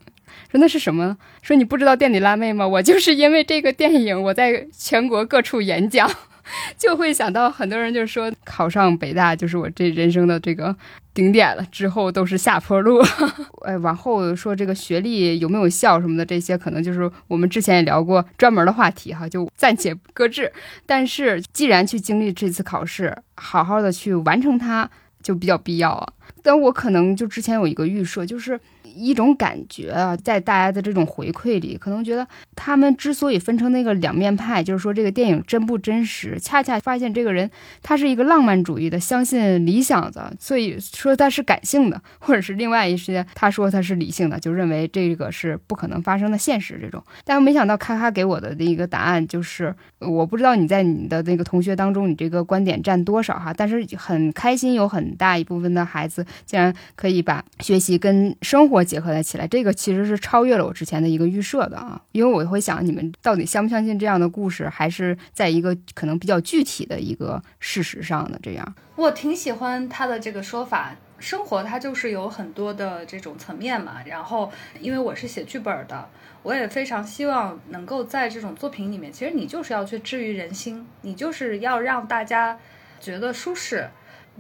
[0.51, 1.17] 说那是什么？
[1.43, 2.67] 说你不知道店里辣妹吗？
[2.67, 6.11] 我就是因为这个电影，我在全国各处演讲，
[6.77, 10.75] 就会想到很多人就说考上北大就是我这人生的这个
[11.15, 13.03] 顶点了，之后都是下坡路。
[13.67, 20.53] 哎，往后说这个学历有没有效什么的，这些可能就是我们之前也聊过专门的话题哈，就暂且搁置。
[20.85, 24.89] 但是既然去经历这次考试，好好的去完成它，
[25.23, 26.13] 就比较必要啊。
[26.43, 28.61] 但我可能就之前有一个预设，就是。
[28.97, 37.51] 一种感觉啊，在大家的这种回馈里，可能觉得他们之所以分成那个两面派，就是说这个电影真不真实，恰恰发现这个人
[37.83, 47.03] 他是一个浪漫主义的，相信理想的，所以说他是感性的，或者是另外一些他说他是理性的，就认为这个是不可能发生的现实这种。
[47.25, 58.86] 但我没想到咔咔给我的那个答案就是，我不知道你在你的那个同学当中，你这个观点占多少哈，但是很开心，有很大一部分的孩子竟然可以把学习跟生活。
[58.87, 68.75] 结合在起来，这个其实是超越了我之前的一个预设的啊，因为我会想，你们到底相不相信这样的故事，还是在一个可能比较具体的一个事实上的这样？
[68.95, 73.97] 我挺喜欢他的这个说法，生活它就是有很多的这种层面嘛。
[74.07, 76.09] 然后，因为我是写剧本的，
[76.43, 82.59] 我也非常希望能够在这种作品里面，其实你就是要去治愈人心，你就是要让大家
[83.01, 83.91] 觉得舒适，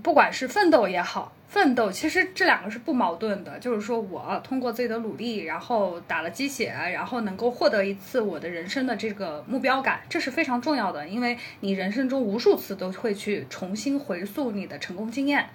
[0.03, 1.33] 不管是奋斗也好。
[1.49, 15.49] 奋斗其实这两个是不矛盾的，就是说我通过自己的努力，然后打了鸡血，然后能够获得一次我的人生的这个目标感，这是非常重要的，因为你人生中无数次都会去重新回溯你的成功经验。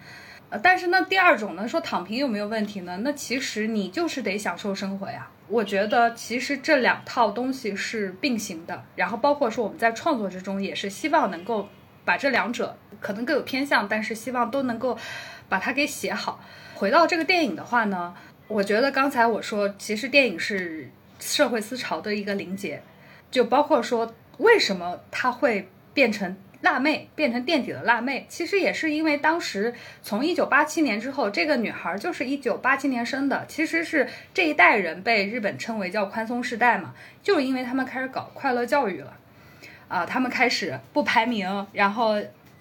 [0.50, 2.98] 呃，但是那第二种呢，说躺平有没有问题呢？
[3.04, 5.30] 那其实你就是得享受生活呀。
[5.50, 11.68] 我觉得其实这两套东西是并行的，然后包括说我们在创作之中也是希望能够
[12.06, 14.98] 把这两者可能各有偏向，但是希望都能够。
[15.52, 16.42] 把它给写好。
[16.74, 18.16] 回到这个电影的话呢，
[18.48, 20.90] 我觉得刚才我说，其实电影是
[21.20, 22.82] 社会思潮的一个凝结，
[23.30, 39.14] 就包括说为什么他会变成辣妹，变成垫底的辣妹，其实也是因为当时从一九八七年之后，这个女孩就是一九八七年生的，其实是这一代人被日本称为叫宽松世代嘛，就是因为他们开始搞快乐教育了，
[39.90, 42.16] 啊，他们开始不排名，然后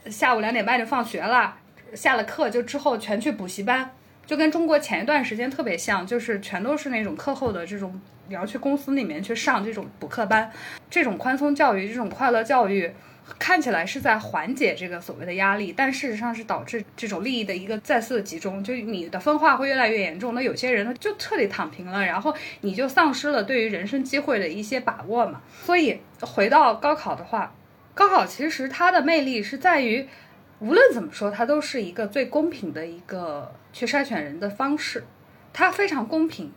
[0.06, 1.56] 下午两点半就放学了。
[1.94, 3.90] 下了课就之后全去补习班，
[4.26, 10.50] 就跟中国前一段时间特别像，就是全都是那种课后的这种，你要去公司里面去上这种补课班，
[10.88, 12.90] 这种宽松教育，这种快乐教育，
[13.38, 20.34] 看起来是在缓解这个所谓的压力，但事实上是导致这种利益的一个再次集中，就你的分化会越来越严重。
[20.34, 25.40] 那有些人他就彻底躺平了，然后你就丧失了对于人生机会的一些把握嘛。
[25.64, 27.52] 所以回到高考的话，
[27.94, 30.08] 高考其实它的魅力是在于。
[30.60, 35.02] 无论怎么说，它都是一个最公平的一个去筛选人的方式，
[35.54, 36.52] 它非常公平，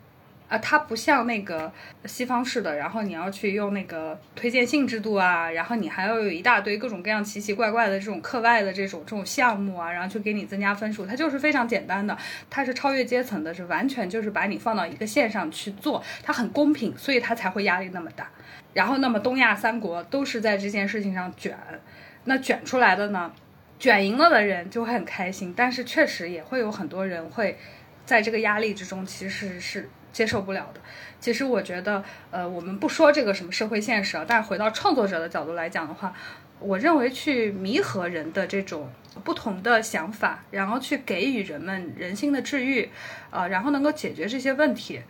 [0.49, 1.71] 啊，它不像那个
[2.05, 12.17] 西方式的，然后你要去用那个推荐信制度啊，然后你还要有一大堆各种各样奇奇怪怪的这种课外的这种这种项目啊，然后去给你增加分数，它就是非常简单的，
[12.49, 18.29] 它是超越阶层的，是完全就是把你放到一个线上去做，它很公平，所以它才会压力那么大。
[18.73, 21.57] 然后，那么东亚三国都是在这件事情上卷，
[22.25, 23.31] 那卷出来的呢？
[23.83, 27.57] 卷赢了的人就会很开心，但是确实也会有很多人会
[28.05, 30.79] 在这个压力之中其实是接受不了的。
[31.19, 36.13] 其实我觉得，呃，我们不说这个什么社会现实啊，但是回到创作者的角度来讲的话，
[36.59, 38.89] 我认为去弥合人的这种
[39.25, 42.89] 不同的想法，然后去给予人们人心的治愈，
[43.31, 45.01] 呃，然后能够解决这些问题，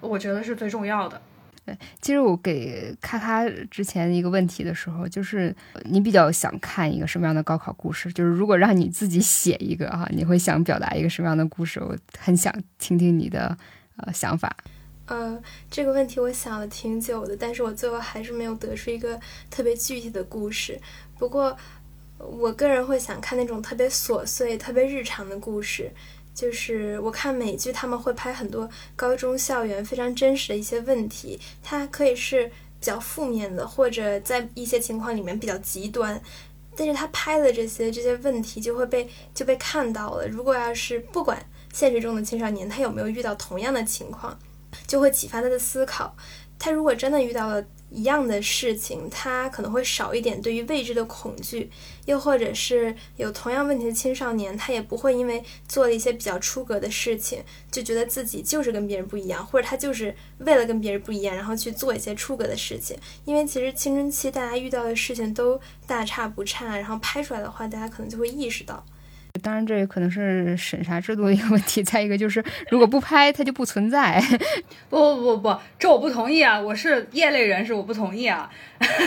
[0.00, 1.18] 我觉得是最重要的。
[1.64, 5.54] 对，其实我给咔咔之前一个问题的时候，就是
[5.84, 8.12] 你比较想看一个什么样的高考故事？
[8.12, 11.78] 就是如果让你自己写一个哈，你会想表达一个什么样的故事？
[11.78, 13.56] 我很想听听你的
[13.96, 14.56] 呃想法。
[15.06, 15.40] 呃，
[15.70, 20.80] 这个问题我想了挺久的，但是我最后还是没有得出一个特别具体的故事。
[21.18, 21.56] 不过，
[22.18, 25.90] 我个人会想看那种特别琐碎、特别日常的故事。
[26.34, 32.52] 就是我看美剧，他们会拍很多高中校园非常真实的一些问题，它可以是比
[32.86, 36.20] 较负面的，或者在一些情况里面比较极端。
[36.74, 40.26] 但是他拍的这些这些问题就会被就被看到了。
[40.26, 44.38] 如果要是不管现实中的青少年他有没有遇到同样的情况，
[44.86, 46.16] 就会启发他的思考。
[46.58, 47.64] 他如果真的遇到了。
[47.92, 51.70] 一样的事情，他可能会少一点对于未知的恐惧，
[52.06, 62.96] 又或者是有同样问题的青少年，他也不会因为做了一些比较出格的事情，就觉得自己就是跟别人不一样，或者他就是为了跟别人不一样，然后去做一些出格的事情。
[63.24, 68.84] 因为其实青春期大家遇到的事情都大差不差，然后拍出来的话，大家可能就会意识到。
[69.40, 71.82] 当然，这也可能是审查制度的一个问题。
[71.82, 74.22] 再一个就是，如果不拍，它就不存在。
[74.90, 76.60] 不不不不，这我不同意啊！
[76.60, 78.50] 我是业内人士，我不同意啊！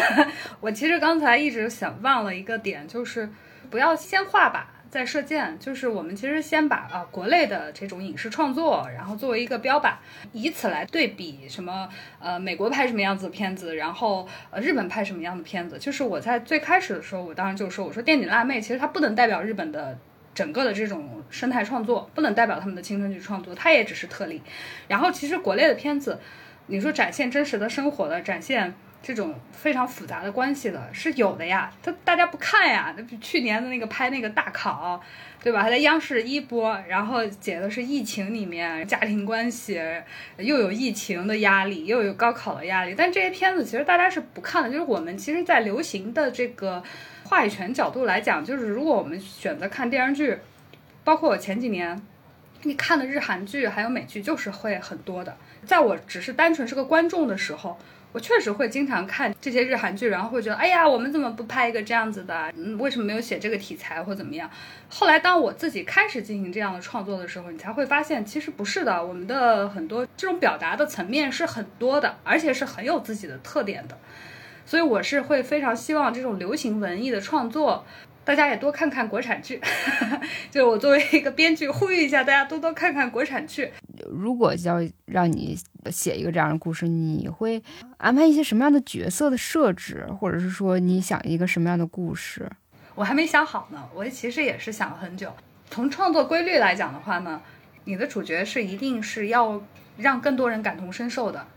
[0.59, 3.29] 我其实刚才一直想忘了一个点，就是
[3.69, 5.57] 不要先画靶再射箭。
[5.59, 9.93] 就是我们其实先把啊国内的这种影视创作，然后作为一个标靶，
[10.33, 11.87] 以此来对比什么
[12.19, 15.77] 呃美国拍什么样子的片子，然后呃日本拍什么样的片子。
[15.77, 19.95] 就是我在最开始的时候，我当然就说，我说电影辣妹其实它不能代表日本的。
[20.35, 24.43] 整个的这种生态创作不能代表他们的青春剧创作，它也只是特例。
[24.87, 26.19] 然后其实国内的片子，
[26.67, 28.75] 你说展现真实的生活的，展现
[29.05, 31.71] 这种非常复杂的关系的，是有的呀。
[31.83, 32.91] 他大家不看呀？
[32.97, 34.99] 那去年的那个拍那个大考，
[35.43, 35.61] 对吧？
[35.61, 39.79] 还在央视一播，然后解的是疫情里面家庭关系，
[40.37, 42.95] 又有疫情的压力，又有高考的压力。
[42.97, 46.81] 但这些片子其实大家是不看的，就是我们其实，在流行的这个。
[47.27, 50.37] 话语权角度来讲，就是如果我们选择看电视剧，
[51.03, 51.99] 包括我前几年
[52.61, 55.35] 你看的日韩剧还有美剧，就是会很多的。
[55.65, 57.79] 在我只是单纯是个观众的时候，
[58.15, 62.49] 我确实会经常看这些日韩剧，然后会觉得，哎呀，我们怎么不拍一个这样子的？
[62.55, 64.49] 嗯，为什么没有写这个题材或怎么样？
[64.87, 69.05] 后来当我自己开始进行这样的创作的时候，你才会发现，其实不是的。
[69.05, 73.97] 我们的很多这种表达的层面是很多的，而且是很有自己的特点的。
[74.65, 77.85] 所以我是会非常希望这种流行文艺的创作，
[78.25, 79.61] 大家也多看看国产剧。
[80.51, 83.71] 就我作为一个编剧，呼吁一下大家多多看看国产剧。
[84.11, 85.57] 如果要让你
[85.91, 87.61] 写一个这样的故事，你会
[87.97, 92.49] 安排一些什么样的角色的设置，或者是说你想一个什么样的故事？
[92.95, 93.87] 我还没想好呢。
[93.93, 95.31] 我其实也是想了很久。
[95.69, 97.41] 从创作规律来讲的话呢，
[97.83, 99.61] 你的主角是一定是要
[99.97, 101.47] 让更多人感同身受的。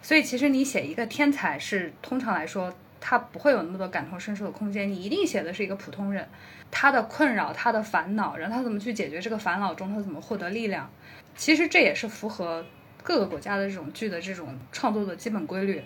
[0.00, 2.74] 所以，其实你写一个天才，是通常来说，
[3.04, 4.88] 他不会有那么多感同身受的空间。
[4.88, 6.26] 你一定写的是一个普通人，
[6.70, 10.88] 他的困扰，他的烦恼，然后他怎么去解决这个烦恼中，他怎么获得力量。
[11.34, 12.64] 其实这也是符合
[13.02, 15.82] 各个国家的这种剧的这种创作的基本规律。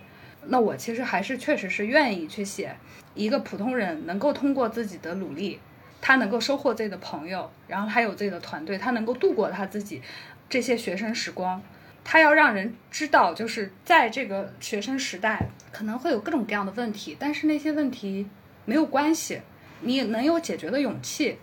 [0.49, 2.77] 那我其实还是确实是愿意去写
[3.15, 5.59] 一个普通人，能够通过自己的努力，
[6.03, 10.03] 他能够收获自己的朋友，然后他有自己的团队，他能够度过他自己
[10.51, 11.63] 这些学生时光。
[12.09, 18.25] 他要让人知道，就是在这个学生时代，可能会有各种各样的问题，但是那些问题
[18.65, 19.41] 没有关系，
[19.81, 21.37] 你能有解决的勇气。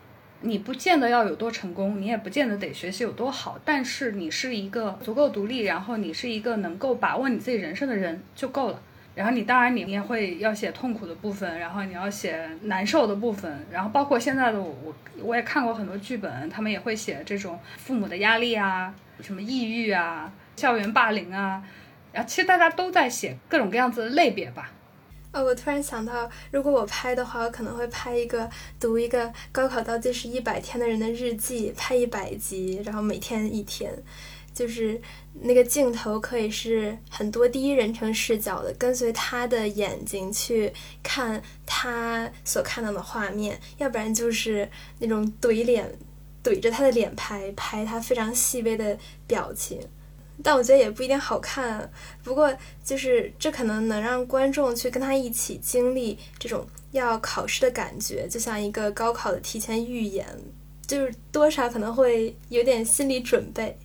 [0.46, 8.82] 你不见得要有多成功，你也不见得得学习有多好，但是你是一个足够独立，然后你是一个能够把握你自己人生的人就够了。
[9.16, 20.32] 然后你当然你也会要写痛苦的部分，然后你要写难受的部分，然后包括现在的我，我我也看过很多剧本，他们也会写这种父母的压力啊，什么抑郁啊。
[20.56, 21.64] 校园霸凌啊，
[22.12, 24.72] 然后其实大家都在写各种各样子的类别吧。
[25.32, 28.48] 哦，我突然想到，如果我拍的话，我可能会拍一个
[28.80, 33.92] 读一个高考倒计时一百天的人的日记，拍一百集，然后每天一天，
[34.54, 35.02] 就是
[35.42, 45.92] 那个镜头可以是很多第一人称视角的，跟随他的眼睛去看他所看到的画面，要不然就是那种怼脸，
[46.44, 48.96] 怼着他的脸拍，拍他非常细微的
[49.26, 49.80] 表情。
[50.42, 51.92] 但我觉得也不一定好看，
[52.24, 52.52] 不过
[52.84, 60.26] 就是这可能能让观众去跟他一起经历这种要考试的感觉，就像一个高考的提前预演，
[60.88, 63.78] 就是多少可能会有点心理准备。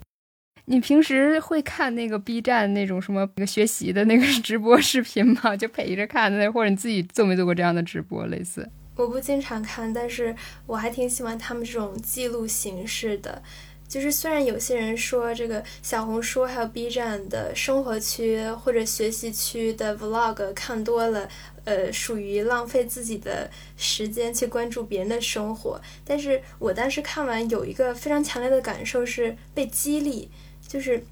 [0.64, 5.57] 你平时会看那个 B 站那种什么那个学习的那个 直播视频吗？
[5.57, 8.68] 就陪着看的，或者你自己做没做过这样的直播类似？
[8.94, 10.34] 我不经常看，但是
[10.66, 13.42] 我还挺喜欢他们这种记录形式的。
[13.89, 21.28] 就是虽然有些人说这个小红书还有 B 站的生活区或者学习区的 Vlog 看多了，
[21.64, 30.30] 呃，属于浪费自己的时间去关注别人的生活，但是我当时看完有一个非常强烈的感受是被激励，
[30.66, 31.03] 就是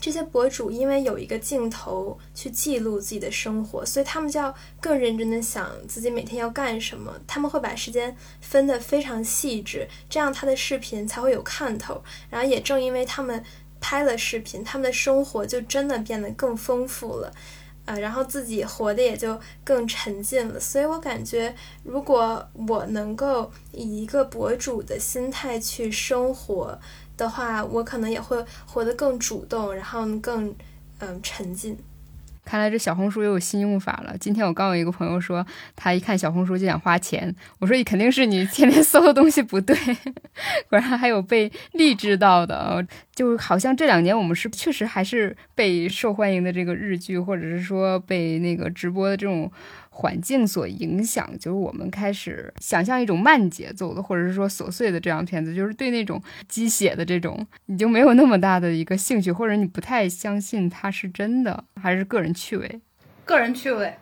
[0.00, 7.12] 这些博主因为有一个镜头去记录自己的生活，所以他们就要更认真的想自己每天要干什么。
[7.26, 12.02] 他们会把时间分得非常细致，这样他的视频才会有看头。
[12.30, 13.42] 然后也正因为他们
[13.80, 17.32] 拍了视频，他们的生活就真的变得更丰富了，
[17.86, 20.60] 呃，然后自己活得也就更沉浸了。
[20.60, 26.78] 所以我感觉，如果我能够以一个博主的心态去生活。
[27.16, 30.54] 的话，我可能也会活得更主动，然后更
[30.98, 31.76] 嗯沉浸。
[32.44, 34.16] 看来这小红书又有新用法了。
[34.18, 35.44] 今天我刚有一个朋友说，
[35.74, 37.34] 他一看小红书就想花钱。
[37.58, 39.76] 我说你，肯定是你天天搜的东西不对。
[40.70, 49.50] 果然还有被励志到的，就好像这两年我们是确实还是被受欢迎的这个日剧，或者是说被那个直播的这种。
[49.98, 62.80] 环境所影响，就是我们开始想象一种慢节奏的，或者是说琐碎的这样片子，就是对那种鸡血的这种，你就没有那么大的一个兴趣，或者你不太相信它是真的，还是个人趣味？
[63.24, 63.94] 个人趣味，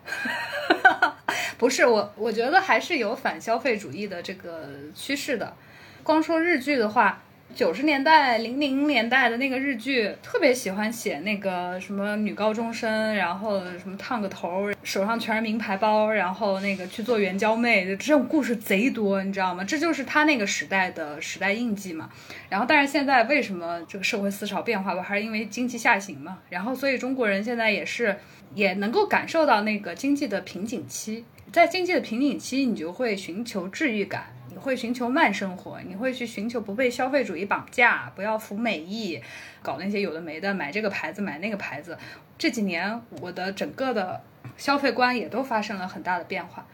[1.57, 5.55] 不是我，我觉得还是有反消费主义的这个趋势的。
[6.03, 7.21] 光说日剧的话。
[7.55, 19.63] 九十年代、零零年代的那个日剧，特别喜欢写那个什么女高中生，然后什么烫个头，手上全是名牌包，然后那个去做援交妹，这种故事贼多，你知道吗？
[19.63, 22.09] 这就是他那个时代的时代印记嘛。
[22.49, 25.01] 然后，但是现在为什么这个社会思潮变化吧？
[25.01, 26.39] 还是因为经济下行嘛。
[26.49, 28.17] 然后，所以中国人现在也是
[28.53, 34.25] 也能够感受到那个经济的瓶颈期，在经济的瓶颈期，你就会寻求治愈感。
[34.55, 39.21] 你会寻求慢生活，你会去寻求不被消费主义绑架，不要服美役，
[39.61, 41.97] 搞那些有的没的，买这个牌子买那个牌子。
[42.37, 44.21] 这几年我的整个的
[44.55, 46.65] 消费观也都发生了很大的变化，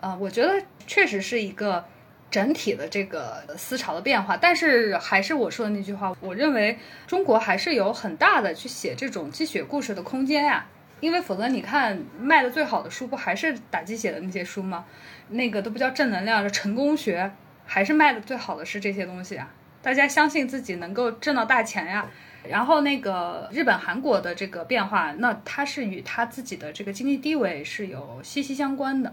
[0.00, 1.84] 呃，我觉得确实是一个
[2.32, 4.36] 整体的这个思潮的变化。
[4.36, 6.76] 但是还是我说的那句话，我认为
[7.06, 10.66] 中国还是有很大的去写这种鸡血故事的空间呀，
[11.00, 14.84] 因为否则你看卖的最好的书不还是打鸡血的那些书吗？
[15.30, 17.30] 那个都不叫正能量，是成功学，
[17.64, 19.50] 还是卖的最好的是这些东西啊？
[19.82, 22.06] 大家相信自己能够挣到大钱呀。
[22.48, 29.12] 然后那个日本、韩国的这个变化，那它是与它自己的这个经济地位是有息息相关的。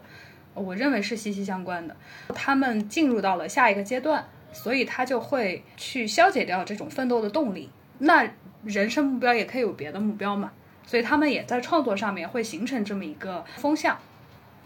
[0.53, 1.95] 我认为是息息相关的。
[2.33, 7.69] 他们进入到了下一个阶段，所以他就会去消解掉这种奋斗的动力。
[7.99, 8.27] 那
[8.63, 10.51] 人生目标也可以有别的目标嘛？
[10.87, 13.99] 所以他们也在创作上面会形成这么一个风向。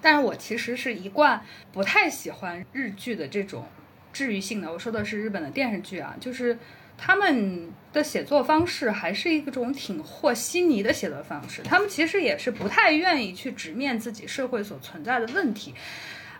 [0.03, 3.65] 但是我其实是一贯不太喜欢日剧的这种
[4.13, 4.71] 治愈性的。
[4.71, 6.57] 我说的是日本的电视剧啊，就是
[6.97, 11.61] 他们的写作方式还是一种挺和稀泥的写作方式。
[11.61, 15.75] 他们其实也是不太愿意去直面自己社会所存在的问题，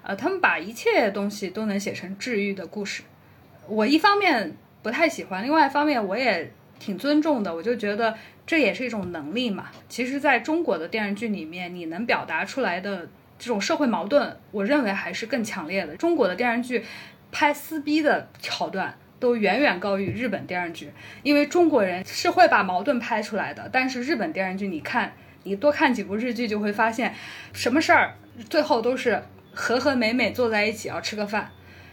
[0.01, 3.03] 呃，他们把一切东西都能写成治愈的故事。
[3.67, 7.55] 我一方面不太喜欢，另外一方面我也挺尊重的。
[7.55, 8.17] 我就觉得
[8.51, 9.69] 这也是一种能力嘛。
[9.87, 13.07] 其实，在中国的电视剧里面，你能表达出来的。
[13.39, 15.95] 这种社会矛盾，我认为还是更强烈的。
[15.95, 16.83] 中国的电视剧
[17.31, 20.91] 拍撕逼的桥段都远远高于日本电视剧，
[21.23, 23.69] 因为中国人是会把矛盾拍出来的。
[23.71, 27.15] 但是日本电视剧，你看，你多看几部日剧就会发现，
[27.53, 28.15] 什么事儿
[28.49, 29.23] 最后都是
[29.53, 31.49] 和和美美坐在一起要吃个饭。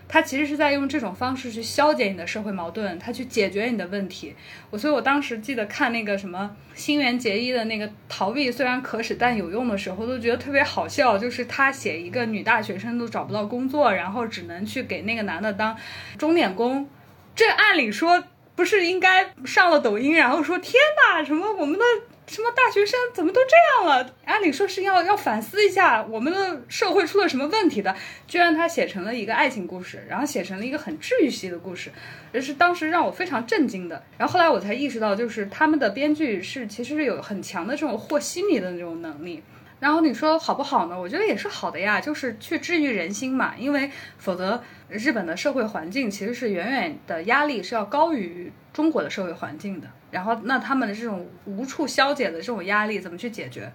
[0.09, 4.35] 他其实是在用这种方式去消解你的社会矛盾，他去解决你的问题。
[4.71, 11.19] 我所以，我当时记得看那个什么新垣结衣的那个逃避虽然可耻但有用的时候，都觉得特别好笑。
[11.19, 15.77] 就是他写一个女大学生都找不到工作，然后只能去给那个男的当
[16.17, 16.89] 钟点工。
[17.37, 18.25] 这按理说
[18.57, 21.85] 不是应该上了抖音，然后说天哪，什么我们的。
[22.29, 24.15] 什么大学生怎么都这样了？
[24.27, 31.91] 按理说是要要反思一下我们的社会出了什么问题的，居然他写成了一个爱情故事，然后写成了一个很治愈系的故事，
[32.31, 34.05] 这是当时让我非常震惊的。
[34.19, 39.43] 然后后来我才意识到，就是他们的编剧是其实是有很强的这种和稀泥的那种能力。
[39.81, 41.01] 然后你说好不好呢？
[41.01, 43.55] 我觉得也是好的呀，就是去治愈人心嘛。
[43.57, 49.89] 因为否则日本的社会环境其实是远远的压力是要高于中国的社会环境的。
[50.11, 53.71] 然后那他们的这种无处消解的这种压力怎么去解决？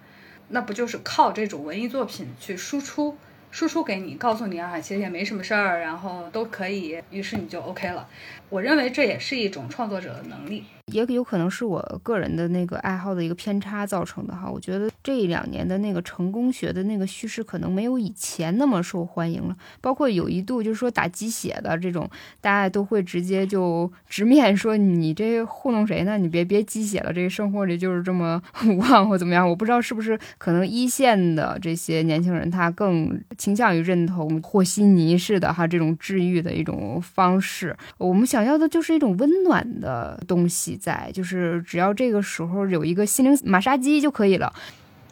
[0.48, 3.16] 那不就是靠这种文艺作品去输出，
[3.50, 8.06] 输出给你，告诉你啊，其实也没什么事儿，然后都可以，于是你就 OK 了。
[8.50, 10.64] 我认为这也是一种创作者的能力。
[10.92, 14.50] 也有可能是我个人的那个爱好的一个偏差造成的哈。
[14.50, 19.56] 我觉得这两年的那个成功学的那个叙事可能没有以前那么受欢迎了。
[19.80, 22.08] 包括有一度就是说打鸡血的这种，
[22.42, 26.18] 大家都会直接就直面说你这糊弄谁呢？
[26.18, 29.48] 你别别鸡血了，这个生活里就是这么无望或怎么样。
[29.48, 37.74] 我不知道是不是可能一线的这些年轻人他更倾向于认同和稀泥式的哈这种治愈的一种方式。
[37.96, 40.73] 我们想要的就是一种温暖的东西。
[40.76, 44.52] 在，就是只要这个时候有一个心灵马杀鸡就可以了。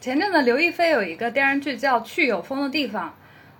[0.00, 3.14] 前阵子刘亦菲有一个电视剧叫《去有风的地方》，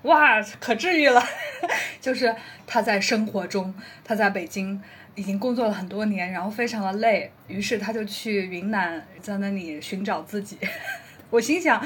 [0.09, 1.23] 哇，可治愈了。
[2.01, 2.35] 就是
[2.67, 3.73] 她在生活中，
[4.05, 4.83] 她在北京
[5.15, 10.59] 已经工作了很多年，然后非常的累，于是她就去云南，在那里寻找自己。
[11.31, 11.81] 我心想，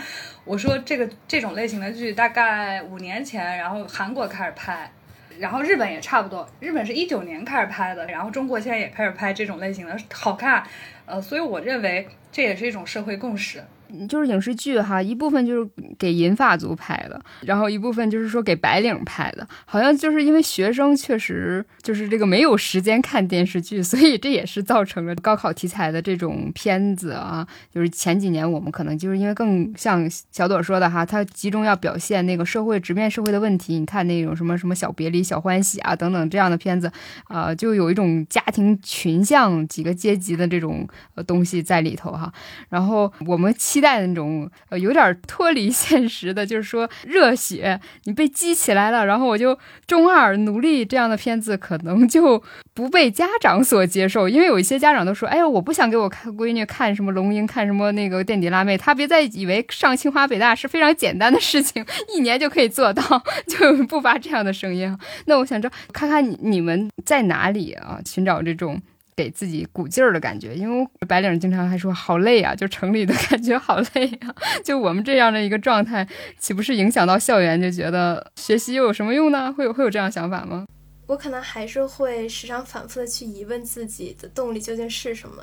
[0.44, 4.90] 我说这个这种类型的剧大概五年前，然后韩国开始拍，
[5.38, 10.62] 然后日本也差不多，日本是一九年开始拍的，然后中国现在也开始拍这种类型的，好看。
[11.04, 13.62] 呃，所以我认为这也是一种社会共识。
[14.08, 27.46] 就是影视剧哈，一部分就是给银发族拍的，然后一部分就是说给白领拍的，好像就是因为学生确实就是这个没有时间看电视剧， 所以这也是造成了高考题材的这种片子啊。
[27.72, 33.78] 就是前几年我们可能就是因为更像小朵说的哈，它集中要表现那个社会直面社会的问题。
[33.78, 36.90] 你看那种什么什么小别离、小欢喜啊等等这样的片子，
[37.24, 42.32] 啊，就有一种家庭群像几个阶级的这种呃东西在里头哈。
[42.68, 43.54] 然后我们。
[43.76, 61.84] 期待的那种，呃，有点脱离现实的，就是说热血，你被激起来了，然后我就中二努力这样的片子，可能就不被家长所接受，因为有一些家长都说，哎呀，我不想给我看闺女看什么龙樱，看什么那个垫底辣妹，她别再以为上清华北大是非常简单的事情，
[62.16, 63.02] 一年就可以做到，
[63.46, 64.96] 就不发这样的声音。
[65.26, 68.80] 那我想知道，看看你你们在哪里啊，寻找这种。
[69.16, 74.34] 给自己鼓劲儿的感觉，因为白领经常还说好累啊，就城里的 感觉好累啊。
[74.62, 76.06] 就我们这样的一个状态，
[76.38, 77.60] 岂不是影响到校园？
[77.60, 79.50] 就觉得学习又有什么用呢？
[79.50, 80.66] 会有会有这样想法吗？
[81.06, 85.42] 我可能还是会时常反复的去疑问自己的动力究竟是什么。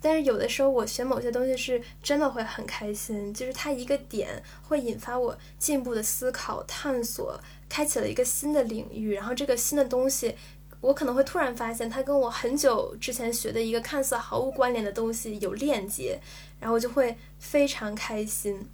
[0.00, 10.34] 但是有的时候我学某些东西是真的会很开心，就是它一个点会引发我进一步的思考、探索，开启了一个新的领域，然后这个新的东西。
[10.80, 16.20] 我可能会突然发现，它跟我很久之前学的一个看似毫无关联的东西有链接，
[16.60, 18.68] 然后我就会非常开心。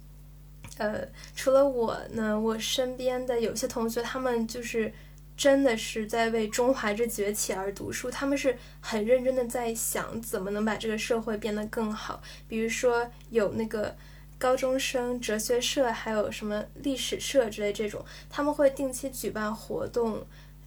[0.77, 4.93] 呃，除了我呢，我身边的有些同学，他们就是
[5.35, 12.21] 真的是在为中华之崛起而读书，他们是很认真的在想怎么能把这个社会变得更好。
[12.47, 13.95] 比如说有那个
[14.37, 20.25] 高中生哲学社，还有什么历史社之类这种，他们会定期举办活动。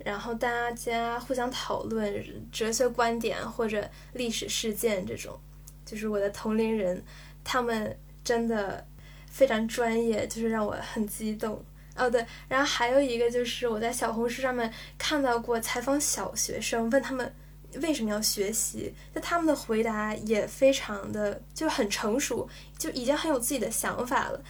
[0.09, 5.39] 然后大家互相讨论哲学观点或者历史事件这种，
[5.85, 7.05] 就是我的同龄人，
[7.45, 7.95] 他们
[8.25, 8.87] 真的
[9.31, 11.63] 非常专业，就是让我很激动。
[11.95, 17.31] 哦对，然后还有一个就是我在小红书上面看到过采访小学生，问他们
[17.83, 22.49] 为什么要学习，就他们的回答也非常的就很成熟，
[22.79, 24.43] 就已经很有自己的想法了。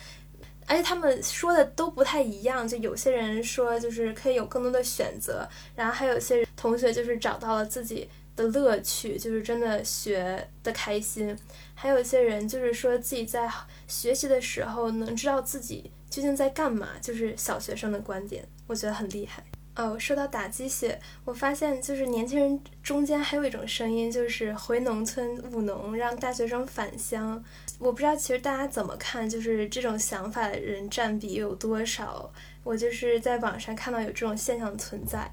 [0.69, 11.35] 而且他们说的都不太一样，就有些人说就是可以有更多的选择，然后还有些同学就是找到了自己的乐趣，就是真的学的开心，
[11.75, 13.51] 还有一些人就是说自己在
[13.87, 19.43] 学习的时候能知道自己究竟在干嘛，就是小学生的观点，我觉得很厉害。
[19.75, 27.43] 哦，说到打鸡血，我发现就是年轻人中间还有一种声音，就是回农村务农，让大学生返乡。
[27.79, 32.31] 我不知道其实大家怎么看，就是这种想法的人占比有多少？
[32.65, 35.31] 我就是在网上看到有这种现象存在。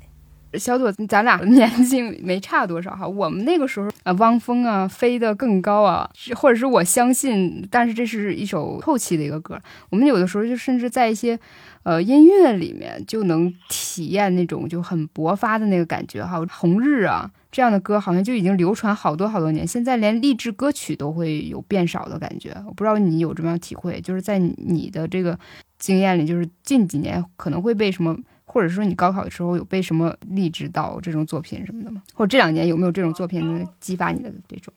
[0.54, 3.06] 小朵，咱俩的年纪没差多少哈。
[3.06, 9.60] 我们那个时候啊，汪峰啊，飞得更高啊，或者是我相信，但是这是一首后期的一个歌。
[9.90, 11.38] 我们有的时候就甚至在一些。
[11.84, 16.44] 呃，音乐里面就能体验那种就很勃发的那个感觉哈。
[16.52, 22.54] 红日啊，这样的歌好像就已经流传好多好多年，现在连励志歌曲都会有变少的感觉。
[22.68, 25.40] 我不知道你有这么样体会，就是在你的这个
[25.80, 32.04] 经验里，就是近几年可能会被什么，或者说你高考的时候有被什么励志到这种作品什么的吗？
[32.14, 34.74] 或者这两年有没有这种作品能激发你的这种？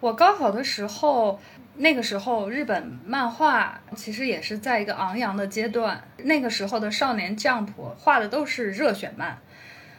[0.00, 1.40] 我高考的时候。
[1.80, 6.02] 那个时候，日本漫画其实也是在一个昂扬的阶段。
[6.24, 9.38] 那个时候的少年 Jump 画的都是热血漫。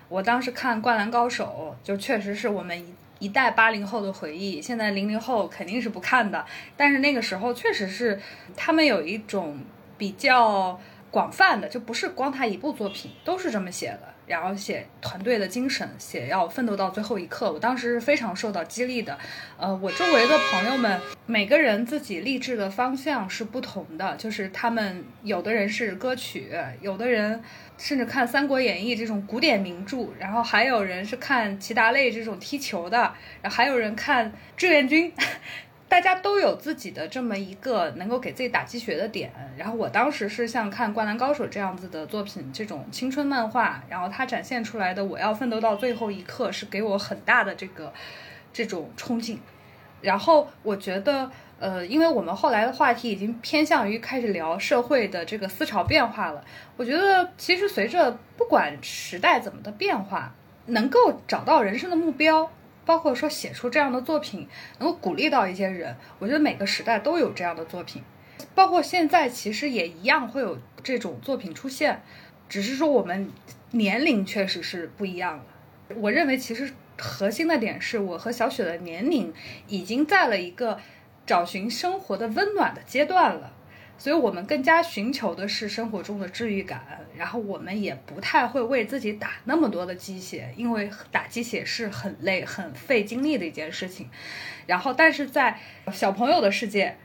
[0.10, 4.62] 我当时看《灌篮高手》，就确实是我们一一代八零后的回忆。
[4.62, 6.44] 现在零零后肯定是不看的，
[6.76, 8.20] 但是那个时候确实是
[8.56, 9.60] 他们有一种
[9.98, 10.80] 比较
[11.12, 14.10] 广泛的，就不是光他一部作品都是这么写的。
[14.26, 17.52] 然后写团队的精神，写要奋斗到最后一刻。
[17.52, 19.18] 我当时是非常受到激励的。
[19.58, 24.16] 呃，我周围的朋友们，每个人自己励志的方向是不同的。
[24.18, 27.42] 就是他们有的人是歌曲，有的人
[27.80, 32.98] 甚至看《三国演义》这种古典名著，然后还有人是看齐达内这种踢球的，
[33.42, 35.12] 然后还有人看志愿军。
[35.90, 47.92] 大家都有自己的这么一个能够给自己打鸡血的点，然后我当时是像看《灌篮高手》这样子的作品，这种青春漫画，然后它展现出来的我要奋斗到最后一刻，是给我很大的这个。
[48.52, 49.38] 这种憧憬。
[50.02, 51.30] 然后我觉得，
[51.60, 56.44] 呃，因为我们后来的话题已经偏向于开始聊社会的这个思潮变化了。
[56.78, 60.34] 我觉得其实随着不管时代怎么的变化，
[60.68, 62.50] 能够找到人生的目标，
[62.86, 64.48] 包括说写出这样的作品，
[64.80, 65.96] 能够鼓励到一些人。
[66.20, 68.02] 我觉得每个时代都有这样的作品，
[68.56, 72.02] 包括现在其实也一样会有这种作品出现，
[72.48, 73.30] 只是说我们
[73.72, 75.44] 年龄确实是不一样了。
[75.98, 76.72] 我认为其实。
[77.02, 79.34] 核心的点是我和小雪的年龄
[79.70, 80.78] 已经在了一个
[81.30, 83.54] 找寻生活的温暖的阶段了，
[84.00, 86.82] 所以我们更加寻求的是生活中的治愈感，
[87.16, 94.10] 然后我们也不太会为自己打那么多的鸡血，因为打鸡血是很累、很费精力的一件事情。
[94.66, 95.60] 然后，但是在
[95.94, 96.98] 小朋友的世界，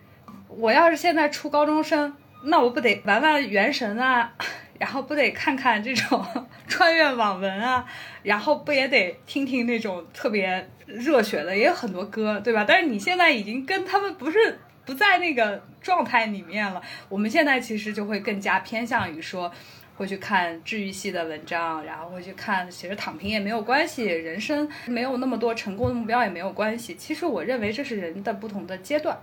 [0.49, 4.33] 我要是现在初高中生，那我不得玩玩原神啊？
[4.81, 6.25] 然后不得看看这种
[6.67, 7.85] 穿越网文啊，
[8.23, 12.65] 然后不也得听听那种特别热血的，也有很多歌，对吧？
[12.67, 16.81] 但是你现在已经跟他们不是不在那个状态里面了。
[17.09, 19.51] 我们现在其实就会更加偏向于说，
[19.97, 26.95] 会去看治愈系的文章，然后会去看其实躺平也没有关系，人生没有那么多成功的目标也没有关系。
[26.95, 29.19] 其实我认为这是人的不同的阶段，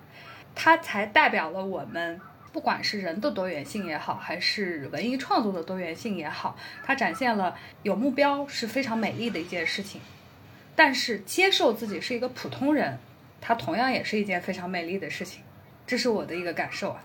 [0.53, 2.19] 它才代表了我们。
[2.53, 10.01] 不管是人的多元性也好，还是文艺创作的多元性也好，它展现了有目标是非常美丽的一件事情。
[10.83, 12.97] 但是接受自己是一个普通人，
[13.39, 15.43] 它同样也是一件非常美丽的事情。
[15.85, 17.03] 这是我的一个感受啊。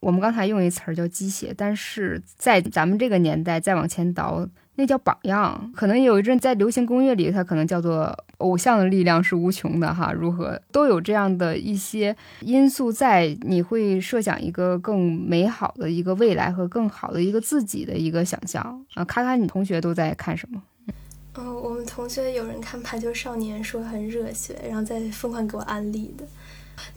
[0.00, 4.48] 我们刚才用一词儿叫鸡血，但是在咱们这个年代再往前倒。
[4.76, 10.10] 那叫榜样，可能有一阵在流行公乐里，它可能叫做偶像的力量是无穷的哈。
[10.10, 19.04] 如何都有这样的一些因素在，你会设想一个更美好的一个未来和更好的一个自己的一个想象啊。
[19.04, 20.62] 看看你同学都在看什么？
[21.38, 26.24] 哦，我们同学有人看《排球少年》，说很热血，然后在疯狂给我安利的。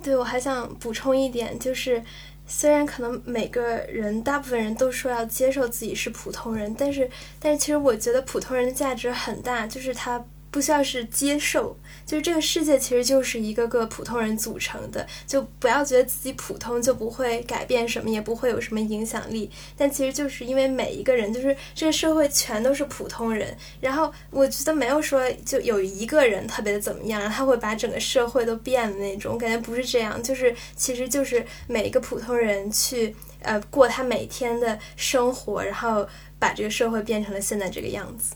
[0.03, 2.03] 对我还想补充一点，就是。
[2.47, 10.21] 虽然可能每个人，大部分人都说要接受自己是普通人，但是，但是其实我觉得普通人的价值很大，就是他。
[10.51, 11.75] 不需要是接受，
[12.05, 19.49] 就是这个世界其实就是一个个普通人组成的，就不要觉得自己普通就不会改变什么，也不会有什么影响力。
[19.77, 36.05] 但其实就是因为每一个人，就是这个社会全都是普通人，然后我觉得没有说就有一个人特别的怎么样，他会把整个社会都变的那种感觉，不是这样，就是其实就是每一个普通人去呃过他每天的生活，然后
[36.37, 38.35] 把这个社会变成了现在这个样子。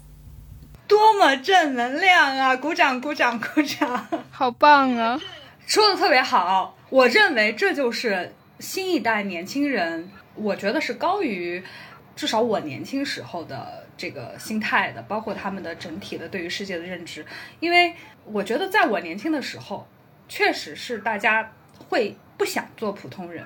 [0.88, 2.55] 多么正能量啊！
[2.55, 4.07] 鼓掌，鼓掌，鼓掌！
[4.31, 5.19] 好棒啊！
[5.65, 6.77] 说的特别好。
[6.89, 11.63] 我认为这就是新一代年轻人，我觉得是高于
[12.15, 17.25] 至少我年轻时候的这个心态的，包括他们的整体的对于世界的认知。
[17.59, 19.88] 因为我觉得在我年轻的时候，
[20.29, 21.51] 确实是大家
[21.89, 23.43] 会不想做普通人，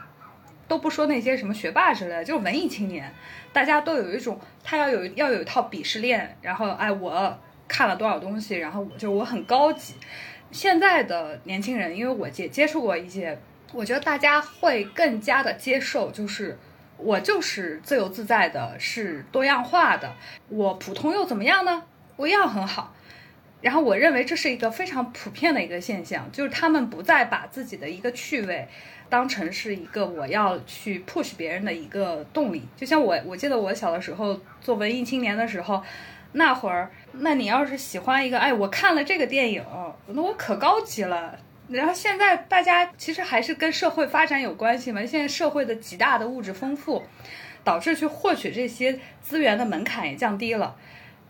[0.70, 3.12] 都不说那些什么学霸之类的，就是文艺青年。
[3.52, 9.96] 大家都有一种，他要有要有一套鄙视链，然后哎，我看了多少东西，然后我就我很高级。
[10.52, 13.38] 现在的年轻人，因为我也接触过一些，
[13.74, 16.56] 我觉得大家会更加的接受，就是
[16.98, 20.16] 我就是自由自在的，是多样化的，
[20.48, 21.84] 我普通又怎么样呢？
[22.16, 22.94] 我一样很好。
[23.62, 28.68] 然后我认为这是一个非常普遍的一个现象，就是他们不再把自己的一个趣味。
[29.10, 35.84] 当成是一个我要去 push 别人的一个动力，就像我，我记得我小的时候做文艺青年的时候，
[36.34, 39.66] 那会儿，那你要是喜欢一个，哎，我看了这个电影，
[40.08, 41.38] 那我可高级了。
[41.68, 47.04] 然后现在大家其实还是跟社会发展有关系嘛，现在社会的极大的物质丰富，
[47.64, 50.76] 导致去获取这些资源的门槛也降低了，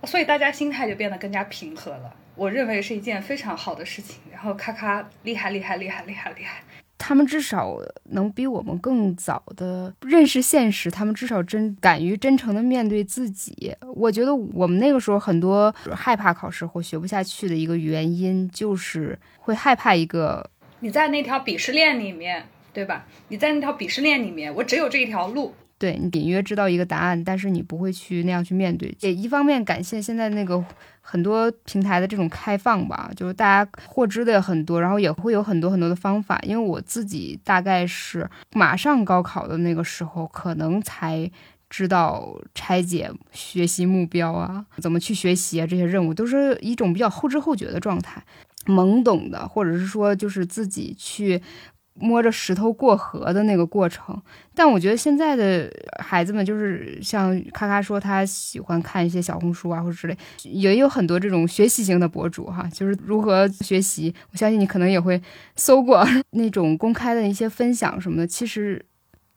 [0.03, 2.15] 所以大家心态就变得更加平和了。
[2.35, 4.19] 我认为是一件非常好的事情。
[4.31, 6.61] 然后咔咔，厉害厉害厉害厉害厉害。
[6.99, 7.75] 他们至少
[8.11, 13.73] 能比我们更早的认识现实，他们至少真敢于真诚的面对自己。
[13.95, 20.47] 我觉得我们那个时候很多害怕考试或学不下去的一个原因，就是会害怕一个
[20.81, 23.07] 你在那条鄙视链里面，对吧？
[23.29, 25.55] 你在那条鄙视链里面，我只有这一条路。
[25.79, 28.93] 对你隐约知道一个答案，但是你不会去那样去面对。
[28.99, 30.63] 也一方面感谢现在那个
[30.99, 36.37] 很多平台的这种开放吧，就是大家获知的也很多，然后也会有很多很多的方法。
[36.43, 41.31] 因为我自己大概是马上高考的那个时候，可能才
[41.69, 48.21] 知道拆解学习目标啊，怎么去学习啊，这些任务都是一种比较后知后觉的状态，
[48.65, 51.41] 懵懂的，或者是说就是自己去。
[51.99, 54.19] 摸着石头过河的那个过程。
[54.55, 64.13] 但我觉得现在的孩子们，就是像咔咔说，他喜欢看一些小红书啊，或者之类，也有很多这种学习型的博主哈，就是如何学习。
[64.31, 65.21] 我相信你可能也会
[65.55, 68.85] 搜过 那种公开的一些分享什么的，其实。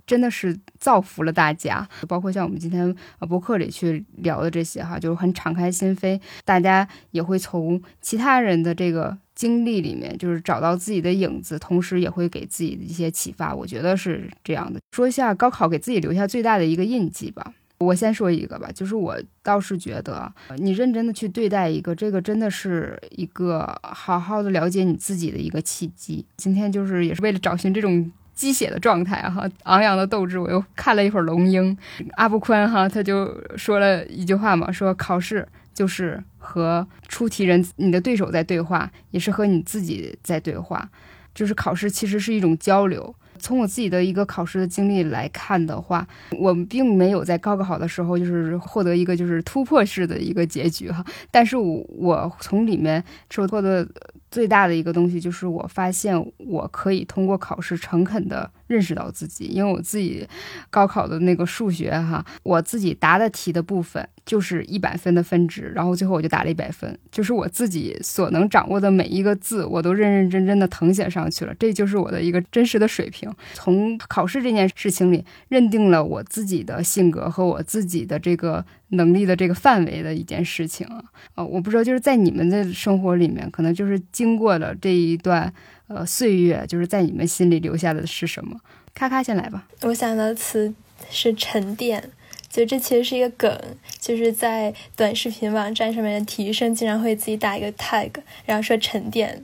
[0.05, 13.53] 真的是造福了大家，包括像我们今天呃博客里去聊的这些哈，就是很敞开心扉，大家也会从其他人的这个经历里面，就是找到自己的影子，同时也会给自己的一些启发。
[13.53, 14.79] 我觉得是这样的。
[14.93, 26.25] 说一下高考给自己留下最大的一个印记吧，我先说一个吧，就是我倒是觉得，你认真的去对待一个，这个真的是一个好好的了解你自己的一个契机。
[26.37, 28.13] 今天就是也是为了找寻这种。
[28.35, 30.39] 鸡血的状态哈，昂扬的斗志。
[30.39, 31.77] 我又看了一会儿龙樱，
[32.17, 40.89] 阿布宽哈，他就说了一句话嘛，说考试就是和出题人、你的对手在对话，也是和你自己在对话。
[41.35, 43.15] 就是考试其实是一种交流。
[43.39, 46.07] 从我自己的一个考试的经历来看的话，
[46.39, 53.89] 我并没有在高考的时候就是获得一个就是突破式的一个结局哈，但是我我从里面收获的。
[54.33, 60.27] 最大的一个东西就是，我发现我可以通过考试诚恳的认识到自己，因为我自己
[60.71, 73.33] 高考的那个数学哈，我自己答的题的部分就是一百分的分值，然后最后我就打了一百分，就是我自己所能掌握的每一个字，我都认认真真的誊写上去了，这就是我的一个真实的水平。
[73.53, 78.65] 从考试这件事情里认定了我自己的性格和我自己的这个。
[78.95, 81.03] 能力的这个范围的一件事情啊，
[81.35, 85.51] 呃，我不知道，就是在你们的生活里面，可能就是经过了这一段
[85.89, 88.61] 呃岁月，就是在你们心里留下的是什么？
[88.95, 89.67] 咔咔，先来吧。
[89.83, 90.73] 我想的词
[91.11, 92.11] 是沉淀，
[92.49, 93.61] 就这其实是一个梗，
[93.99, 98.11] 就是在短视频网站上面的体育生经常会自己打一个 tag，
[98.45, 99.43] 然后说沉淀。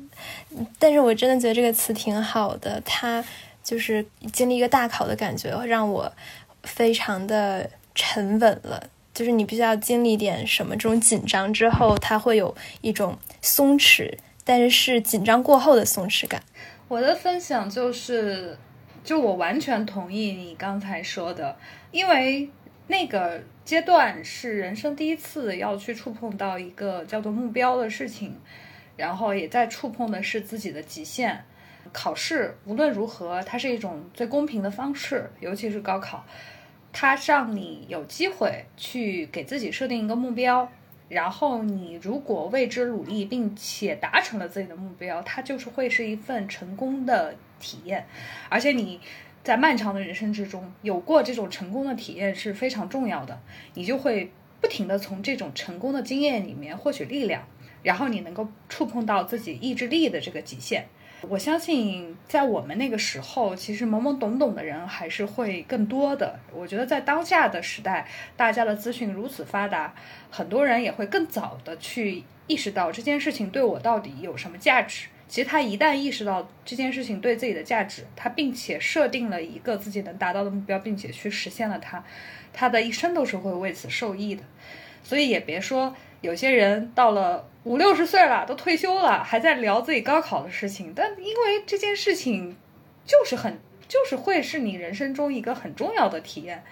[0.79, 3.25] 但是我真的觉得这个词挺好的，它
[3.63, 6.13] 就是经历一个大考的感觉，让我
[6.65, 8.91] 非常的沉稳了。
[9.15, 14.13] 就是你必须要经历点什么这种紧张之后，它会有一种松弛，
[14.49, 16.43] 但是是紧张过后的松弛感。
[16.89, 18.57] 我的分享就是，
[19.05, 21.55] 就我完全同意你刚才说的，
[21.91, 22.49] 因为
[22.87, 28.41] 那个阶段是人生第一次要去触碰到一个叫做目标的事情，
[28.97, 31.45] 然后也在触碰的是自己的极限。
[31.93, 36.25] 考试无论如何，它是一种最公平的方式，尤其是高考。
[36.91, 40.73] 它让你有机会去给自己设定一个目标，
[41.09, 48.07] 然后你如果为之努力，并且达成了自己的目标，它就是会是一份成功的体验。
[48.49, 49.01] 而且你
[49.43, 53.41] 在漫长的人生之中有过这种成功的体验是非常重要的，
[53.75, 54.31] 你就会
[54.61, 57.47] 不停的从这种成功的经验里面获取力量，
[57.83, 60.87] 然后你能够触碰到自己意志力的这个极限。
[61.23, 66.39] 我相信，在我们那个时候，其实懵懵懂懂的人还是会更多的。
[66.55, 69.93] 我觉得在当下的时代，大家的资讯如此发达，
[70.31, 75.09] 很多人也会更早的去意识到这件事情对我到底有什么价值。
[75.27, 82.05] 其实他一旦意识到这件事情对自己的价值，他并且设定了一个自己能达到的目标，并且去实现了它，
[82.53, 84.45] 他的一生都是会为此受益的。
[85.03, 85.97] 所以也别说。
[86.21, 90.95] 有些人到了五六十岁了，都退休了，还在聊自己高考的事情。
[90.97, 92.57] 但因为这件事情，
[93.05, 96.65] 就是很，就是会是你人生中一个很重要的体验。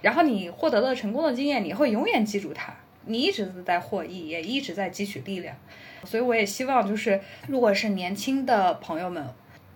[0.00, 2.72] 然后你获得了成功的经验，你会永远记住它。
[3.06, 5.56] 你一直都在获益，也一直在汲取力量。
[6.04, 9.26] 所以我也希望，就是如果是年轻的朋友们，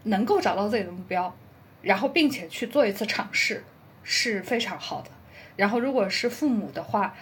[0.05, 1.37] 能够找到自己的目标，
[1.83, 3.65] 然后并且去做一次尝试，
[4.05, 5.11] 是非常好的。
[5.57, 7.17] 然后如果是父母的话，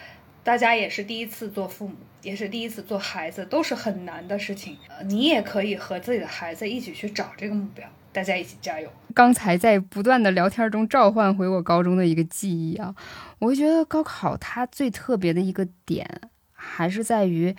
[0.45, 1.95] 大家也是第一次做父母，
[2.27, 4.77] 也是第一次做孩子，都是很难的事情。
[4.89, 8.90] 呃，你也可以和自己的孩子一起去找这个目标，大家一起加油。
[9.15, 12.93] 刚才在不断的聊天中召唤回我高中的一个记忆啊，
[13.39, 16.05] 我会觉得高考它最特别的一个点，
[16.53, 17.55] 还是在于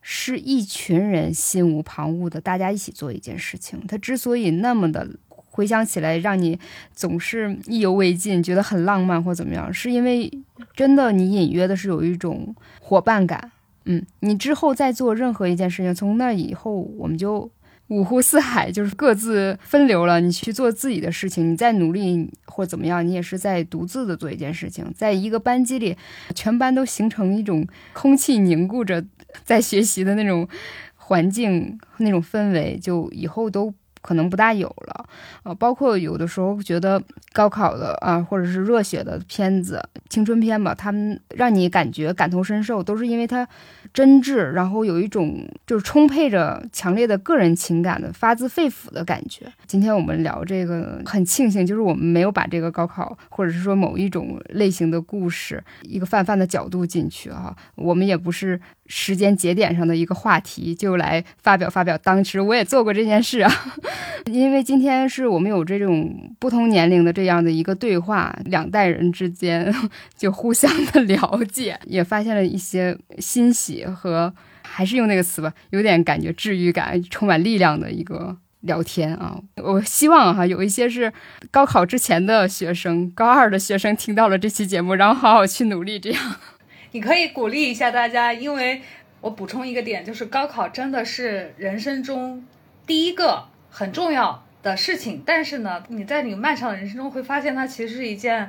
[0.00, 3.84] 是一群人心无旁骛的，大家一起做一件事情。
[3.88, 5.08] 它之所以那么的。
[5.56, 6.58] 回想起来，让你
[6.92, 10.28] 总是意犹未尽，觉得很浪漫或怎么样，是因为
[10.74, 13.52] 真的你隐约的是有一种伙伴感。
[13.86, 17.50] 嗯，你之后再做任何一件事情，从那以后我们就
[17.88, 20.20] 五湖四海，就是各自分流了。
[20.20, 24.90] 你去做自己的事情，你再努力或怎么样，你也是在独自的做一件事情。
[24.94, 25.96] 在一个班级里，
[26.34, 29.04] 全班都形成一种空气凝固着
[29.44, 30.48] 在学习的那种
[30.94, 33.74] 环境、那种氛围，就以后都。
[34.04, 35.06] 可能不大有了。
[35.44, 37.02] 呃，包括有的时候觉得
[37.32, 43.48] 高考的啊，或者是热血的片子、青春片吧，他们让你感觉感同身受，都是因为它
[43.94, 49.46] 真挚，然后有一种就是充沛着强烈的个人情感的发自肺腑的感觉。
[49.66, 58.60] 今天我们聊这个，很庆幸就是我们没有把这个高考，或者是说某一种类型的故事，一个泛泛的角度进去啊，我们也不是。
[58.86, 61.96] 时间节点上的一个话题，就来发表发表。
[61.96, 63.50] 当时我也做过这件事啊，
[64.26, 69.74] 因为今天是我们有这种不同年龄的这样的一个对话，两代人之间
[70.16, 79.38] 就互相的了解，也发现了一些欣喜和还是用那个词吧，有点感觉治愈感，充满力量的一个聊天啊。
[79.56, 81.12] 我希望哈有一些是
[81.50, 86.36] 高考之前的学生，高二的学生听到了这期节目，然后好好去努力，这样。
[86.92, 88.80] 你可以鼓励一下大家，因为
[89.20, 92.44] 我补充一个点，就是高考真的是人生中
[92.86, 93.44] 第一个
[93.76, 95.20] 很重要的事情。
[95.26, 98.48] 但是呢，你在你漫长的人生中会发现，它其实是一件，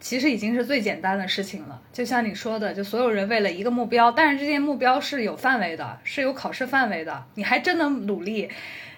[0.00, 1.80] 其实已经是最简单的事情了。
[1.92, 7.24] 就像你说的，就所有人为了一个目标，但是这些目标是有范围的，是有考试范围的。
[7.36, 8.50] 你还真能努力，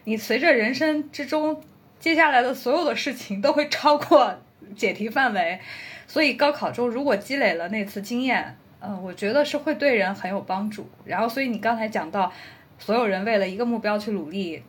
[0.05, 1.63] 你随着人生之中
[2.01, 4.35] 接下来的所有的事情都会超过
[4.75, 5.61] 解题范围。
[6.07, 10.89] 所以高考中如果积累了那次经验，嗯，我觉得是会对人很有帮助。
[11.05, 12.33] 然后，所以你刚才讲到，
[12.79, 14.63] 所有人为了一个目标去努力，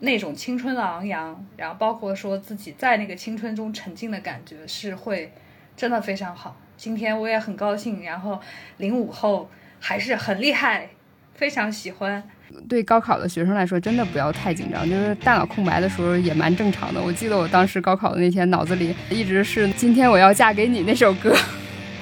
[0.00, 5.32] 那种青春的昂扬，然后包括说自己在那个青春中沉浸的感觉，是会
[5.76, 6.56] 真的非常好。
[6.76, 8.40] 今天我也很高兴，然后
[8.78, 9.48] 零五后
[9.80, 10.88] 还是很厉害，
[11.34, 12.22] 非常喜欢。
[12.68, 17.00] 对高考的学生来说，真的不要太紧张，就是大脑空白的时候也蛮正常的。
[17.02, 21.34] 我记得我当时高考的那天，脑子里一直是《今天我要嫁给你》那首歌。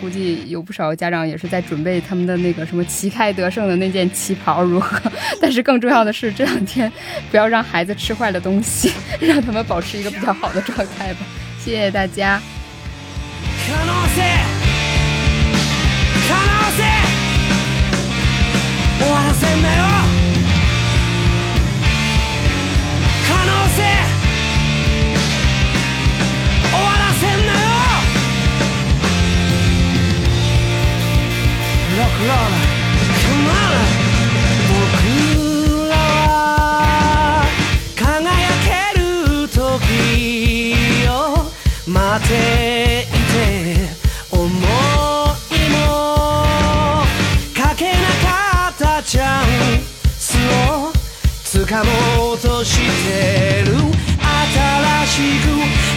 [0.02, 5.00] 估计有不少家长也是在准备他们的那个什么旗开得胜的那件旗袍如何？
[5.40, 6.90] 但是更重要的是这两天
[7.30, 8.90] 不要让孩子吃坏了东西，
[9.22, 11.20] 让他们保持一个比较好的状态吧。
[11.64, 12.42] 谢谢大家。
[32.22, 32.28] 僕
[35.88, 37.44] らは
[37.96, 38.70] 輝け
[39.00, 39.02] る
[39.48, 39.58] 時
[41.08, 41.10] を
[41.90, 42.32] 待って
[43.02, 43.90] いて
[44.30, 44.50] 思い
[45.70, 45.74] も
[47.52, 49.82] かけなかったチャン
[50.16, 50.38] ス
[50.70, 50.92] を
[51.66, 51.90] 掴も
[52.34, 52.78] うとし
[53.08, 53.82] てる新
[55.06, 55.44] しく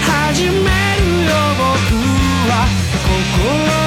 [0.10, 0.58] 始める
[1.26, 1.70] よ僕
[2.50, 2.66] は
[3.78, 3.85] 心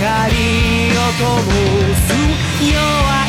[0.00, 1.24] 明かりと
[1.96, 2.14] す
[2.62, 2.72] 弱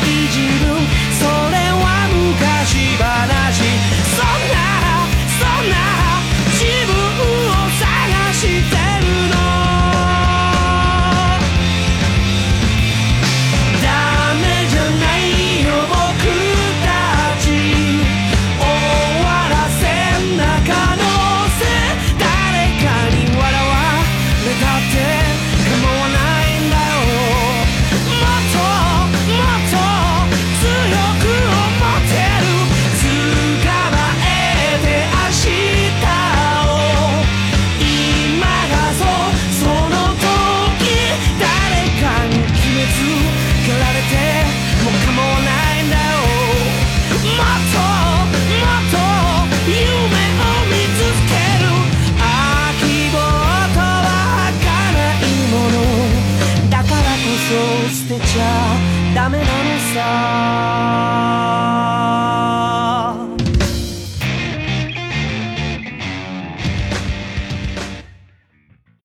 [0.04, 0.78] い自分。
[1.18, 3.58] それは昔話。
[4.14, 4.62] そんな
[5.40, 5.99] そんな。